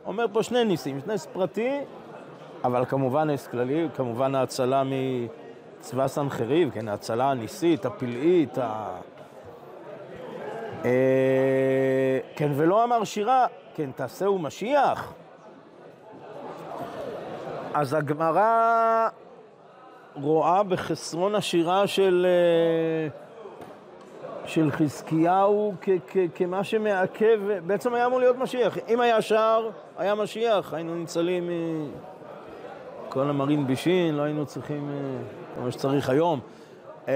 אומר 0.07 0.27
פה 0.33 0.42
שני 0.42 0.64
ניסים, 0.64 1.00
נס 1.07 1.27
פרטי, 1.27 1.81
אבל 2.64 2.85
כמובן 2.85 3.31
נס 3.31 3.46
כללי, 3.46 3.88
כמובן 3.96 4.35
ההצלה 4.35 4.83
מצבא 5.81 6.09
סנחריב, 6.09 6.70
כן, 6.70 6.88
ההצלה 6.88 7.31
הניסית, 7.31 7.87
הפלאית, 7.87 8.59
ה... 8.59 8.96
אה, 10.85 12.18
כן, 12.37 12.53
ולא 12.57 12.85
אמר 12.85 13.05
שירה, 13.05 13.46
כן, 13.74 13.90
תעשהו 13.96 14.38
משיח. 14.38 15.12
אז 17.74 17.94
הגמרא 17.94 19.09
רואה 20.14 20.62
בחסרון 20.62 21.35
השירה 21.35 21.87
של, 21.87 22.27
אה, 22.29 23.23
של 24.46 24.70
חזקיהו 24.70 25.74
כ- 25.80 25.88
כ- 26.09 26.16
כמה 26.35 26.64
שמעכב, 26.64 27.40
בעצם 27.66 27.94
היה 27.94 28.07
אמור 28.07 28.18
להיות 28.18 28.37
משיח. 28.37 28.78
אם 28.88 29.00
היה 29.00 29.22
שר, 29.22 29.68
היה 29.98 30.14
משיח, 30.14 30.74
היינו 30.74 30.94
ניצלים 30.94 31.50
מכל 33.09 33.28
המרין 33.30 33.66
בישין, 33.66 34.14
לא 34.14 34.22
היינו 34.22 34.46
צריכים, 34.46 34.88
אה, 34.90 34.94
כמו 35.54 35.72
שצריך 35.72 36.09
היום. 36.09 36.40
אה, 37.09 37.14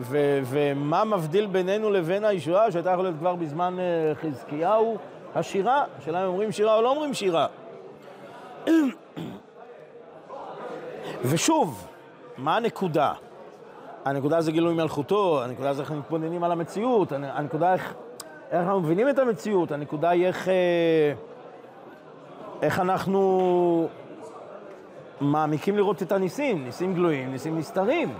ו- 0.00 0.40
ומה 0.44 1.04
מבדיל 1.04 1.46
בינינו 1.46 1.90
לבין 1.90 2.24
הישועה, 2.24 2.72
שהייתה 2.72 2.90
יכולה 2.90 3.08
להיות 3.08 3.20
כבר 3.20 3.34
בזמן 3.34 3.76
אה, 3.78 4.14
חזקיהו? 4.14 4.96
השירה, 5.34 5.84
השאלה 5.98 6.22
אם 6.22 6.28
אומרים 6.28 6.52
שירה 6.52 6.76
או 6.76 6.82
לא 6.82 6.90
אומרים 6.90 7.14
שירה. 7.14 7.46
ושוב, 11.24 11.86
מה 12.38 12.56
הנקודה? 12.56 13.12
הנקודה 14.04 14.40
זה 14.40 14.52
גילוי 14.52 14.74
מלכותו, 14.74 15.42
הנקודה 15.44 15.72
זה 15.72 15.82
איך 15.82 15.90
מתבוננים 15.90 16.44
על 16.44 16.52
המציאות, 16.52 17.12
הנקודה 17.12 17.72
איך, 17.72 17.94
איך 18.50 18.60
אנחנו 18.60 18.80
מבינים 18.80 19.08
את 19.08 19.18
המציאות, 19.18 19.72
הנקודה 19.72 20.10
היא 20.10 20.26
איך, 20.26 20.48
אה, 20.48 21.12
איך 22.62 22.80
אנחנו 22.80 23.88
מעמיקים 25.20 25.76
לראות 25.76 26.02
את 26.02 26.12
הניסים, 26.12 26.64
ניסים 26.64 26.94
גלויים, 26.94 27.32
ניסים 27.32 27.58
נסתרים. 27.58 28.14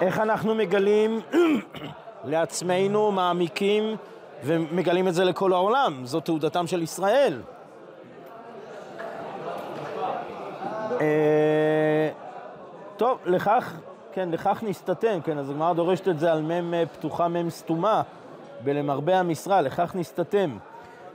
איך 0.00 0.18
אנחנו 0.18 0.54
מגלים 0.54 1.20
לעצמנו, 2.24 3.12
מעמיקים 3.12 3.96
ומגלים 4.44 5.08
את 5.08 5.14
זה 5.14 5.24
לכל 5.24 5.52
העולם, 5.52 6.00
זו 6.04 6.20
תעודתם 6.20 6.66
של 6.66 6.82
ישראל. 6.82 7.42
אה, 11.00 12.10
טוב, 12.96 13.18
לכך, 13.26 13.74
כן, 14.12 14.28
לכך 14.30 14.62
נסתתם, 14.66 15.20
כן, 15.24 15.38
אז 15.38 15.50
הגמרא 15.50 15.72
דורשת 15.72 16.08
את 16.08 16.18
זה 16.18 16.32
על 16.32 16.42
מ' 16.42 16.86
פתוחה, 16.86 17.28
מ' 17.28 17.50
סתומה, 17.50 18.02
בלמרבה 18.64 19.18
המשרה, 19.18 19.60
לכך 19.60 19.94
נסתתם. 19.94 20.56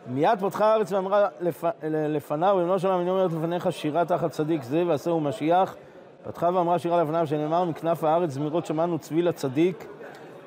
מיד 0.08 0.39
פתחה 0.39 0.65
הארץ 0.65 0.91
ואמרה 0.91 1.27
לפ... 1.41 1.63
לפניו, 1.84 2.55
ובנו 2.60 2.79
של 2.79 2.88
אני 2.88 3.10
אומרת 3.10 3.31
לפניך 3.31 3.71
שירה 3.71 4.05
תחת 4.05 4.31
צדיק 4.31 4.63
זה 4.63 4.84
ועשהו 4.88 5.19
משיח. 5.19 5.75
פתחה 6.23 6.49
ואמרה 6.53 6.79
שירה 6.79 7.03
לפניו, 7.03 7.27
שנאמר 7.27 7.63
מכנף 7.63 8.03
הארץ 8.03 8.29
זמירות 8.29 8.65
שמענו 8.65 8.99
צבי 8.99 9.21
לצדיק. 9.21 9.86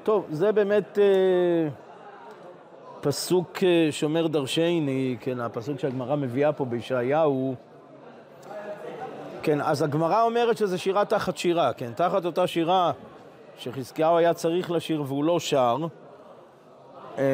טוב, 0.02 0.26
זה 0.30 0.52
באמת 0.52 0.98
אה, 0.98 1.68
פסוק 3.00 3.58
אה, 3.62 3.88
שומר 3.90 4.26
דרשני, 4.26 5.16
כן, 5.20 5.40
הפסוק 5.40 5.78
שהגמרא 5.78 6.16
מביאה 6.16 6.52
פה 6.52 6.64
בישעיהו. 6.64 7.54
כן, 9.48 9.60
אז 9.60 9.82
הגמרא 9.82 10.22
אומרת 10.22 10.56
שזה 10.56 10.78
שירה 10.78 11.04
תחת 11.04 11.36
שירה, 11.36 11.72
כן, 11.72 11.92
תחת 11.92 12.24
אותה 12.24 12.46
שירה 12.46 12.92
שחזקיהו 13.58 14.16
היה 14.16 14.34
צריך 14.34 14.70
לשיר 14.70 15.02
והוא 15.06 15.24
לא 15.24 15.40
שר. 15.40 15.76
אה, 17.18 17.24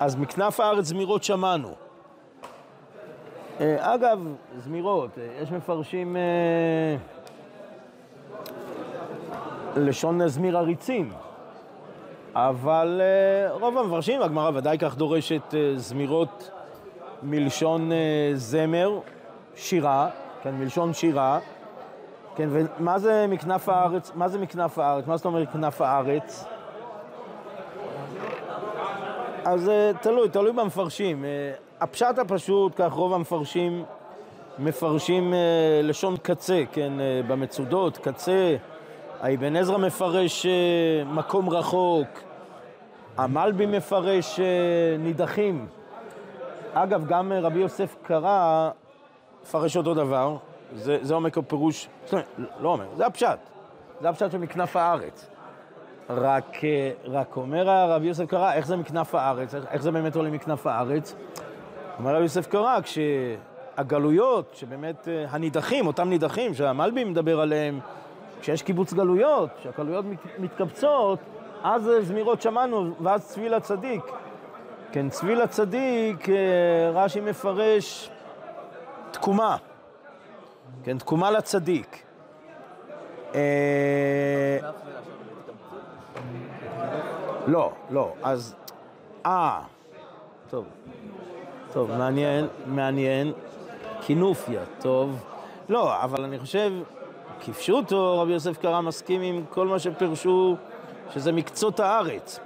אז 0.00 0.16
מכנף 0.16 0.60
הארץ 0.60 0.84
זמירות 0.84 1.24
שמענו. 1.24 1.74
אה, 3.60 3.94
אגב, 3.94 4.26
זמירות, 4.58 5.18
אה, 5.18 5.42
יש 5.42 5.50
מפרשים 5.50 6.16
לשון 9.76 10.28
זמיר 10.28 10.58
עריצים, 10.58 11.12
אבל 12.34 13.00
רוב 13.50 13.78
המפרשים, 13.78 14.22
הגמרא 14.22 14.50
ודאי 14.54 14.78
כך 14.78 14.96
דורשת 14.96 15.54
זמירות 15.76 16.50
מלשון 17.22 17.90
זמר, 18.34 19.00
שירה, 19.56 20.08
כן, 20.42 20.54
מלשון 20.54 20.94
שירה, 20.94 21.38
כן, 22.36 22.48
ומה 22.50 22.98
זה 22.98 23.26
מכנף 23.28 23.68
הארץ? 23.68 24.12
מה 24.14 24.28
זה 24.28 24.38
מכנף 24.38 24.78
הארץ? 24.78 25.06
מה 25.06 25.16
זאת 25.16 25.26
אומרת 25.26 25.52
כנף 25.52 25.80
הארץ? 25.80 26.44
אז 29.44 29.70
תלוי, 30.00 30.28
תלוי 30.28 30.52
במפרשים. 30.52 31.24
הפשט 31.80 32.18
הפשוט, 32.18 32.72
כך 32.76 32.92
רוב 32.92 33.12
המפרשים 33.12 33.84
מפרשים 34.58 35.34
לשון 35.82 36.16
קצה, 36.16 36.62
כן, 36.72 36.92
במצודות, 37.26 37.98
קצה. 37.98 38.56
האבן 39.20 39.56
עזרא 39.56 39.78
מפרש 39.78 40.46
מקום 41.06 41.48
רחוק, 41.48 42.08
המלבי 43.16 43.66
מפרש 43.66 44.40
נידחים. 44.98 45.66
אגב, 46.74 47.06
גם 47.06 47.32
רבי 47.32 47.58
יוסף 47.58 47.96
קרא 48.02 48.70
מפרש 49.42 49.76
אותו 49.76 49.94
דבר, 49.94 50.36
זה, 50.74 50.98
זה 51.02 51.14
עומק 51.14 51.38
הפירוש, 51.38 51.88
לא 52.60 52.68
אומר, 52.68 52.86
זה 52.96 53.06
הפשט, 53.06 53.38
זה 54.00 54.08
הפשט 54.08 54.30
של 54.30 54.38
מכנף 54.38 54.76
הארץ. 54.76 55.30
רק, 56.10 56.56
רק 57.04 57.36
אומר 57.36 57.70
הרב 57.70 58.04
יוסף 58.04 58.24
קרא, 58.26 58.52
איך 58.52 58.66
זה 58.66 58.76
מכנף 58.76 59.14
הארץ, 59.14 59.54
איך, 59.54 59.64
איך 59.70 59.82
זה 59.82 59.90
באמת 59.90 60.16
עולה 60.16 60.30
מכנף 60.30 60.66
הארץ? 60.66 61.14
אומר 61.98 62.10
הרב 62.10 62.22
יוסף 62.22 62.46
קרא, 62.46 62.78
כשהגלויות, 62.80 64.50
שבאמת 64.54 65.08
הנידחים, 65.28 65.86
אותם 65.86 66.08
נידחים 66.08 66.54
שהמלבי 66.54 67.04
מדבר 67.04 67.40
עליהם, 67.40 67.80
כשיש 68.40 68.62
קיבוץ 68.62 68.92
גלויות, 68.92 69.50
כשהגלויות 69.58 70.04
מת, 70.04 70.18
מתקבצות, 70.38 71.18
אז 71.62 71.90
זמירות 72.00 72.42
שמענו, 72.42 72.94
ואז 73.02 73.26
צבי 73.26 73.48
לצדיק. 73.48 74.02
כן, 74.92 75.08
צבי 75.08 75.34
לצדיק, 75.34 76.28
רש"י 76.94 77.20
מפרש 77.20 78.10
תקומה, 79.12 79.56
כן, 80.84 80.98
תקומה 80.98 81.30
לצדיק. 81.30 82.02
לא, 87.46 87.72
לא, 87.90 88.12
אז... 88.22 88.54
אה, 89.26 89.60
טוב, 90.50 90.64
טוב, 91.72 91.90
מעניין, 91.98 92.46
מעניין. 92.66 93.32
כינופיה, 94.06 94.60
טוב. 94.80 95.24
לא, 95.68 96.02
אבל 96.02 96.24
אני 96.24 96.38
חושב, 96.38 96.72
כפשוטו, 97.40 98.20
רבי 98.20 98.32
יוסף 98.32 98.58
קרא 98.58 98.80
מסכים 98.80 99.20
עם 99.20 99.44
כל 99.50 99.66
מה 99.66 99.78
שפרשו, 99.78 100.56
שזה 101.14 101.32
מקצות 101.32 101.80
הארץ. 101.80 102.40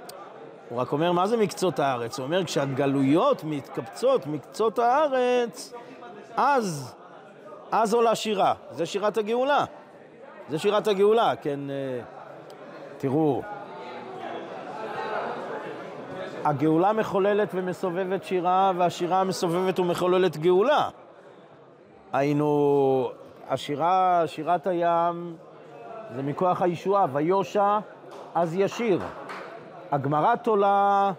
הוא 0.69 0.79
רק 0.79 0.91
אומר, 0.91 1.11
מה 1.11 1.27
זה 1.27 1.37
מקצות 1.37 1.79
הארץ? 1.79 2.19
הוא 2.19 2.25
אומר, 2.25 2.43
כשהגלויות 2.43 3.43
מתקבצות 3.43 4.27
מקצות 4.27 4.79
הארץ, 4.79 5.73
אז, 6.37 6.95
אז 7.71 7.93
עולה 7.93 8.15
שירה. 8.15 8.53
זה 8.71 8.85
שירת 8.85 9.17
הגאולה. 9.17 9.65
זה 10.49 10.59
שירת 10.59 10.87
הגאולה, 10.87 11.35
כן, 11.41 11.59
תראו. 12.97 13.41
הגאולה 16.43 16.93
מחוללת 16.93 17.49
ומסובבת 17.53 18.23
שירה, 18.23 18.71
והשירה 18.77 19.23
מסובבת 19.23 19.79
ומחוללת 19.79 20.37
גאולה. 20.37 20.89
היינו, 22.13 23.09
השירה, 23.49 24.23
שירת 24.25 24.67
הים, 24.67 25.35
זה 26.15 26.23
מכוח 26.23 26.61
הישועה, 26.61 27.05
ויושע 27.13 27.79
אז 28.35 28.55
ישיר. 28.55 28.99
הגמרא 29.91 30.35
תולה 30.35 31.11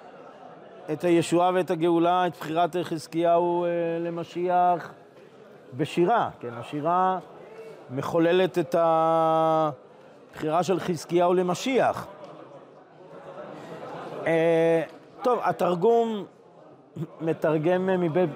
את 0.93 1.05
הישועה 1.05 1.51
ואת 1.55 1.71
הגאולה, 1.71 2.27
את 2.27 2.37
בחירת 2.37 2.77
חזקיהו 2.83 3.67
למשיח 4.01 4.93
בשירה, 5.77 6.31
כן, 6.41 6.55
השירה 6.55 7.19
מחוללת 7.91 8.59
את 8.59 8.75
הבחירה 8.79 10.63
של 10.63 10.81
חזקיהו 10.81 11.35
למשיח. 11.35 12.07
טוב, 15.23 15.39
התרגום 15.43 16.25
מתרגם 17.21 17.91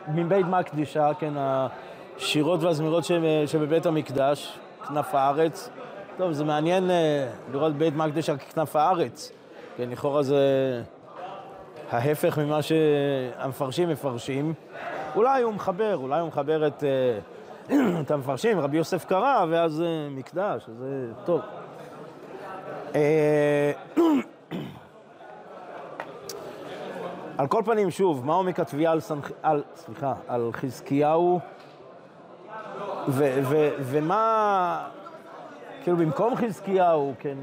מבית, 0.09 0.47
מקדישה, 0.47 1.11
כן, 1.19 1.33
השירות 1.37 2.63
והזמירות 2.63 3.05
שבבית 3.47 3.87
המקדש, 3.87 4.59
כנף 4.89 5.15
הארץ. 5.15 5.71
טוב, 6.17 6.33
זה 6.33 6.45
מעניין 6.45 6.91
אה, 6.91 7.29
לראות 7.53 7.75
בית 7.75 7.95
מקדש 7.97 8.31
על 8.31 8.37
כנף 8.39 8.77
הארץ. 8.77 9.33
כן, 9.77 9.91
לכאורה 9.91 10.23
זה 10.23 10.83
ההפך 11.91 12.39
ממה 12.39 12.63
שהמפרשים 12.63 13.89
מפרשים. 13.89 14.55
אולי 15.17 15.43
הוא 15.43 15.55
מחבר, 15.55 15.97
אולי 15.97 16.21
הוא 16.21 16.29
מחבר 16.29 16.67
את, 16.67 16.85
אה, 16.85 17.19
את 18.01 18.11
המפרשים, 18.11 18.61
רבי 18.61 18.77
יוסף 18.77 19.05
קרא, 19.05 19.45
ואז 19.49 19.83
אה, 19.83 20.09
מקדש, 20.11 20.67
זה 20.79 21.13
טוב. 21.25 21.41
אה, 22.95 23.73
על 27.39 27.47
כל 27.47 27.63
פנים, 27.65 27.91
שוב, 27.91 28.27
מה 28.27 28.35
עומק 28.35 28.61
התביעה 28.61 28.93
על, 28.93 29.01
סנח... 29.01 29.31
על, 29.43 29.63
סליחה, 29.77 30.15
על 30.29 30.51
חזקיהו, 30.53 31.41
ו- 33.09 33.41
ו- 33.43 33.71
ומה, 33.79 34.89
כאילו 35.83 35.97
במקום 35.97 36.37
חזקיהו, 36.37 37.15
כן, 37.19 37.39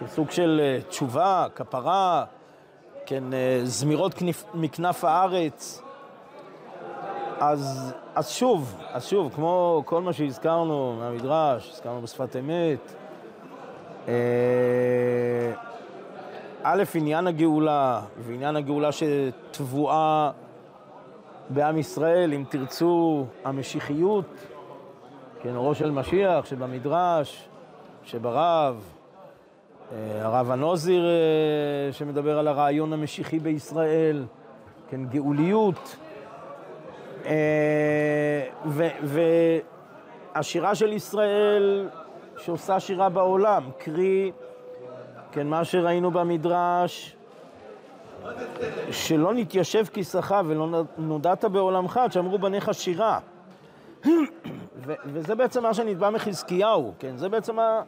כסוג 0.00 0.30
של 0.30 0.78
תשובה, 0.88 1.46
כפרה, 1.54 2.24
כן, 3.06 3.24
זמירות 3.64 4.14
כנף, 4.14 4.44
מכנף 4.54 5.04
הארץ, 5.04 5.82
אז, 7.40 7.94
אז 8.14 8.30
שוב, 8.30 8.76
אז 8.92 9.06
שוב, 9.06 9.32
כמו 9.34 9.82
כל 9.86 10.02
מה 10.02 10.12
שהזכרנו 10.12 10.96
מהמדרש, 10.98 11.70
הזכרנו 11.72 12.02
בשפת 12.02 12.36
אמת, 12.36 12.94
אה, 14.08 15.52
א', 16.62 16.84
עניין 16.94 17.26
הגאולה, 17.26 18.00
ועניין 18.18 18.56
הגאולה 18.56 18.88
שטבועה 18.92 20.30
בעם 21.50 21.78
ישראל, 21.78 22.32
אם 22.32 22.44
תרצו, 22.48 23.26
המשיחיות, 23.44 24.24
כן, 25.40 25.56
אורו 25.56 25.74
של 25.74 25.90
משיח 25.90 26.46
שבמדרש, 26.46 27.48
שברב, 28.04 28.84
אה, 29.92 30.26
הרב 30.26 30.50
הנוזיר 30.50 31.06
אה, 31.06 31.92
שמדבר 31.92 32.38
על 32.38 32.48
הרעיון 32.48 32.92
המשיחי 32.92 33.38
בישראל, 33.38 34.24
כן, 34.90 35.04
גאוליות. 35.04 35.96
אה, 37.26 38.46
והשירה 40.34 40.74
של 40.74 40.92
ישראל 40.92 41.88
שעושה 42.38 42.80
שירה 42.80 43.08
בעולם, 43.08 43.62
קרי, 43.78 44.32
כן, 45.32 45.46
מה 45.46 45.64
שראינו 45.64 46.10
במדרש, 46.10 47.16
שלא 48.90 49.34
נתיישב 49.34 49.84
כיסך 49.84 50.34
ולא 50.46 50.66
נודעת 50.98 51.44
בעולמך, 51.44 51.96
עד 51.96 52.12
שאמרו 52.12 52.38
בניך 52.38 52.74
שירה. 52.74 53.18
וזה 55.04 55.34
בעצם 55.34 55.62
מה 55.62 55.74
שנתבע 55.74 56.10
מחזקיהו, 56.10 56.92
כן? 56.98 57.16
זה 57.16 57.28
בעצם, 57.28 57.58
ה- 57.58 57.82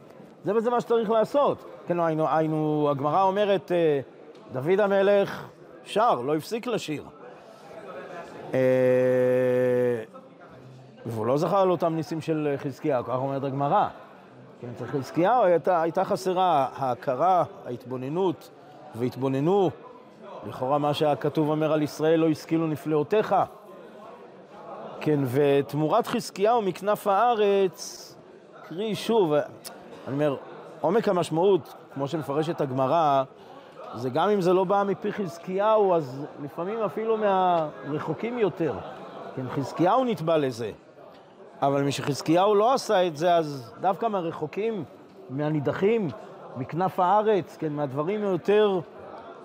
זה 0.45 0.53
בעצם 0.53 0.71
מה 0.71 0.81
שצריך 0.81 1.09
לעשות. 1.09 1.65
כן, 1.87 1.99
היינו, 1.99 2.27
היינו, 2.29 2.87
הגמרא 2.91 3.23
אומרת, 3.23 3.71
אה, 3.71 3.99
דוד 4.53 4.79
המלך 4.79 5.47
שר, 5.83 6.21
לא 6.21 6.35
הפסיק 6.35 6.67
לשיר. 6.67 7.03
אה, 8.53 10.03
והוא 11.05 11.25
לא 11.25 11.37
זכר 11.37 11.57
על 11.57 11.71
אותם 11.71 11.95
ניסים 11.95 12.21
של 12.21 12.55
חזקיהו, 12.57 13.03
כך 13.03 13.15
אומרת 13.15 13.43
הגמרא. 13.43 13.87
כן, 14.61 14.67
אצל 14.75 14.85
חזקיהו 14.85 15.43
הייתה, 15.43 15.81
הייתה 15.81 16.03
חסרה 16.03 16.67
ההכרה, 16.75 17.43
ההתבוננות, 17.65 18.49
והתבוננו, 18.95 19.69
לכאורה 20.47 20.77
מה 20.77 20.93
שהכתוב 20.93 21.49
אומר 21.49 21.73
על 21.73 21.81
ישראל, 21.81 22.19
לא 22.19 22.29
השכילו 22.29 22.67
נפלאותיך. 22.67 23.35
כן, 25.01 25.19
ותמורת 25.25 26.07
חזקיהו 26.07 26.61
מכנף 26.61 27.07
הארץ, 27.07 28.15
קרי 28.67 28.95
שוב, 28.95 29.33
אני 29.33 29.43
אומר, 30.07 30.35
עומק 30.81 31.07
המשמעות, 31.07 31.73
כמו 31.93 32.07
שמפרשת 32.07 32.61
הגמרא, 32.61 33.23
זה 33.93 34.09
גם 34.09 34.29
אם 34.29 34.41
זה 34.41 34.53
לא 34.53 34.63
בא 34.63 34.83
מפי 34.87 35.11
חזקיהו, 35.11 35.95
אז 35.95 36.25
לפעמים 36.43 36.81
אפילו 36.81 37.17
מהרחוקים 37.17 38.39
יותר. 38.39 38.73
כן, 39.35 39.49
חזקיהו 39.49 40.03
נתבע 40.03 40.37
לזה. 40.37 40.71
אבל 41.61 41.83
משחזקיהו 41.83 42.55
לא 42.55 42.73
עשה 42.73 43.07
את 43.07 43.17
זה, 43.17 43.35
אז 43.35 43.73
דווקא 43.81 44.05
מהרחוקים, 44.05 44.83
מהנידחים, 45.29 46.07
מכנף 46.57 46.99
הארץ, 46.99 47.57
כן, 47.59 47.73
מהדברים 47.73 48.21
היותר 48.21 48.79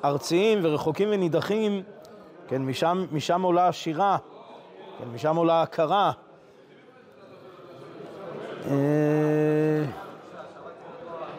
ארציים 0.04 0.59
ורחוקים 0.62 1.09
ונידחים, 1.12 1.83
כן, 2.48 2.62
משם, 2.62 3.04
משם 3.12 3.42
עולה 3.42 3.68
השירה, 3.68 4.16
כן, 4.98 5.04
משם 5.14 5.37
עולה 5.37 5.54
ההכרה. 5.54 6.12
אה, 8.70 9.85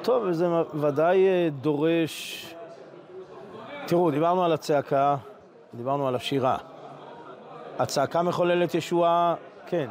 טוב, 0.01 0.23
וזה 0.27 0.47
ודאי 0.73 1.27
אה, 1.27 1.49
דורש... 1.61 2.54
תראו, 3.87 4.11
דיברנו 4.11 4.43
על 4.43 4.53
הצעקה, 4.53 5.15
דיברנו 5.73 6.07
על 6.07 6.15
השירה. 6.15 6.57
הצעקה 7.79 8.21
מחוללת 8.21 8.75
ישועה, 8.75 9.35
כן. 9.67 9.89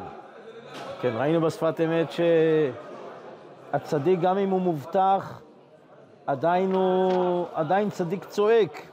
כן, 1.01 1.13
ראינו 1.17 1.41
בשפת 1.41 1.81
אמת 1.81 2.07
שהצדיק, 3.71 4.19
גם 4.19 4.37
אם 4.37 4.49
הוא 4.49 4.61
מובטח, 4.61 5.41
עדיין 6.27 6.71
הוא, 6.71 7.45
עדיין 7.53 7.89
צדיק 7.89 8.25
צועק. 8.25 8.87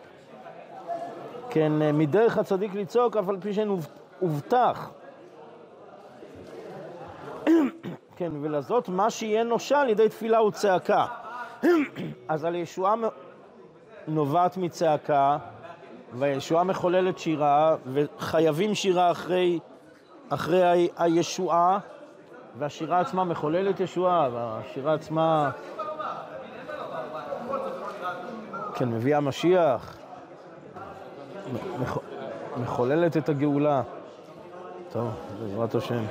כן, 1.50 1.72
מדרך 1.98 2.38
הצדיק 2.38 2.74
לצעוק, 2.74 3.16
אף 3.16 3.28
על 3.28 3.36
פי 3.40 3.52
שאין 3.52 3.76
הובטח. 4.20 4.90
כן, 8.16 8.32
ולזאת 8.40 8.88
מה 8.88 9.10
שיהיה 9.10 9.44
נושע 9.44 9.78
על 9.78 9.88
ידי 9.88 10.08
תפילה 10.08 10.42
וצעקה. 10.42 11.06
אז 12.28 12.44
על 12.44 12.54
ישועה 12.54 12.94
נובעת 14.08 14.56
מצעקה, 14.56 15.36
והישועה 16.18 16.64
מחוללת 16.64 17.18
שירה, 17.18 17.76
וחייבים 17.92 18.74
שירה 18.74 19.10
אחרי, 19.10 19.58
אחרי 20.28 20.64
ה- 20.64 21.04
הישועה, 21.04 21.78
והשירה 22.58 23.00
עצמה 23.00 23.24
מחוללת 23.24 23.80
ישועה, 23.80 24.28
והשירה 24.32 24.94
עצמה, 24.94 25.50
כן, 28.74 28.88
מביאה 28.88 29.20
משיח, 29.20 29.96
מח- 31.80 31.98
מחוללת 32.56 33.16
את 33.16 33.28
הגאולה. 33.28 33.82
טוב, 34.92 35.08
בעזרת 35.42 35.74
השם. 35.74 36.02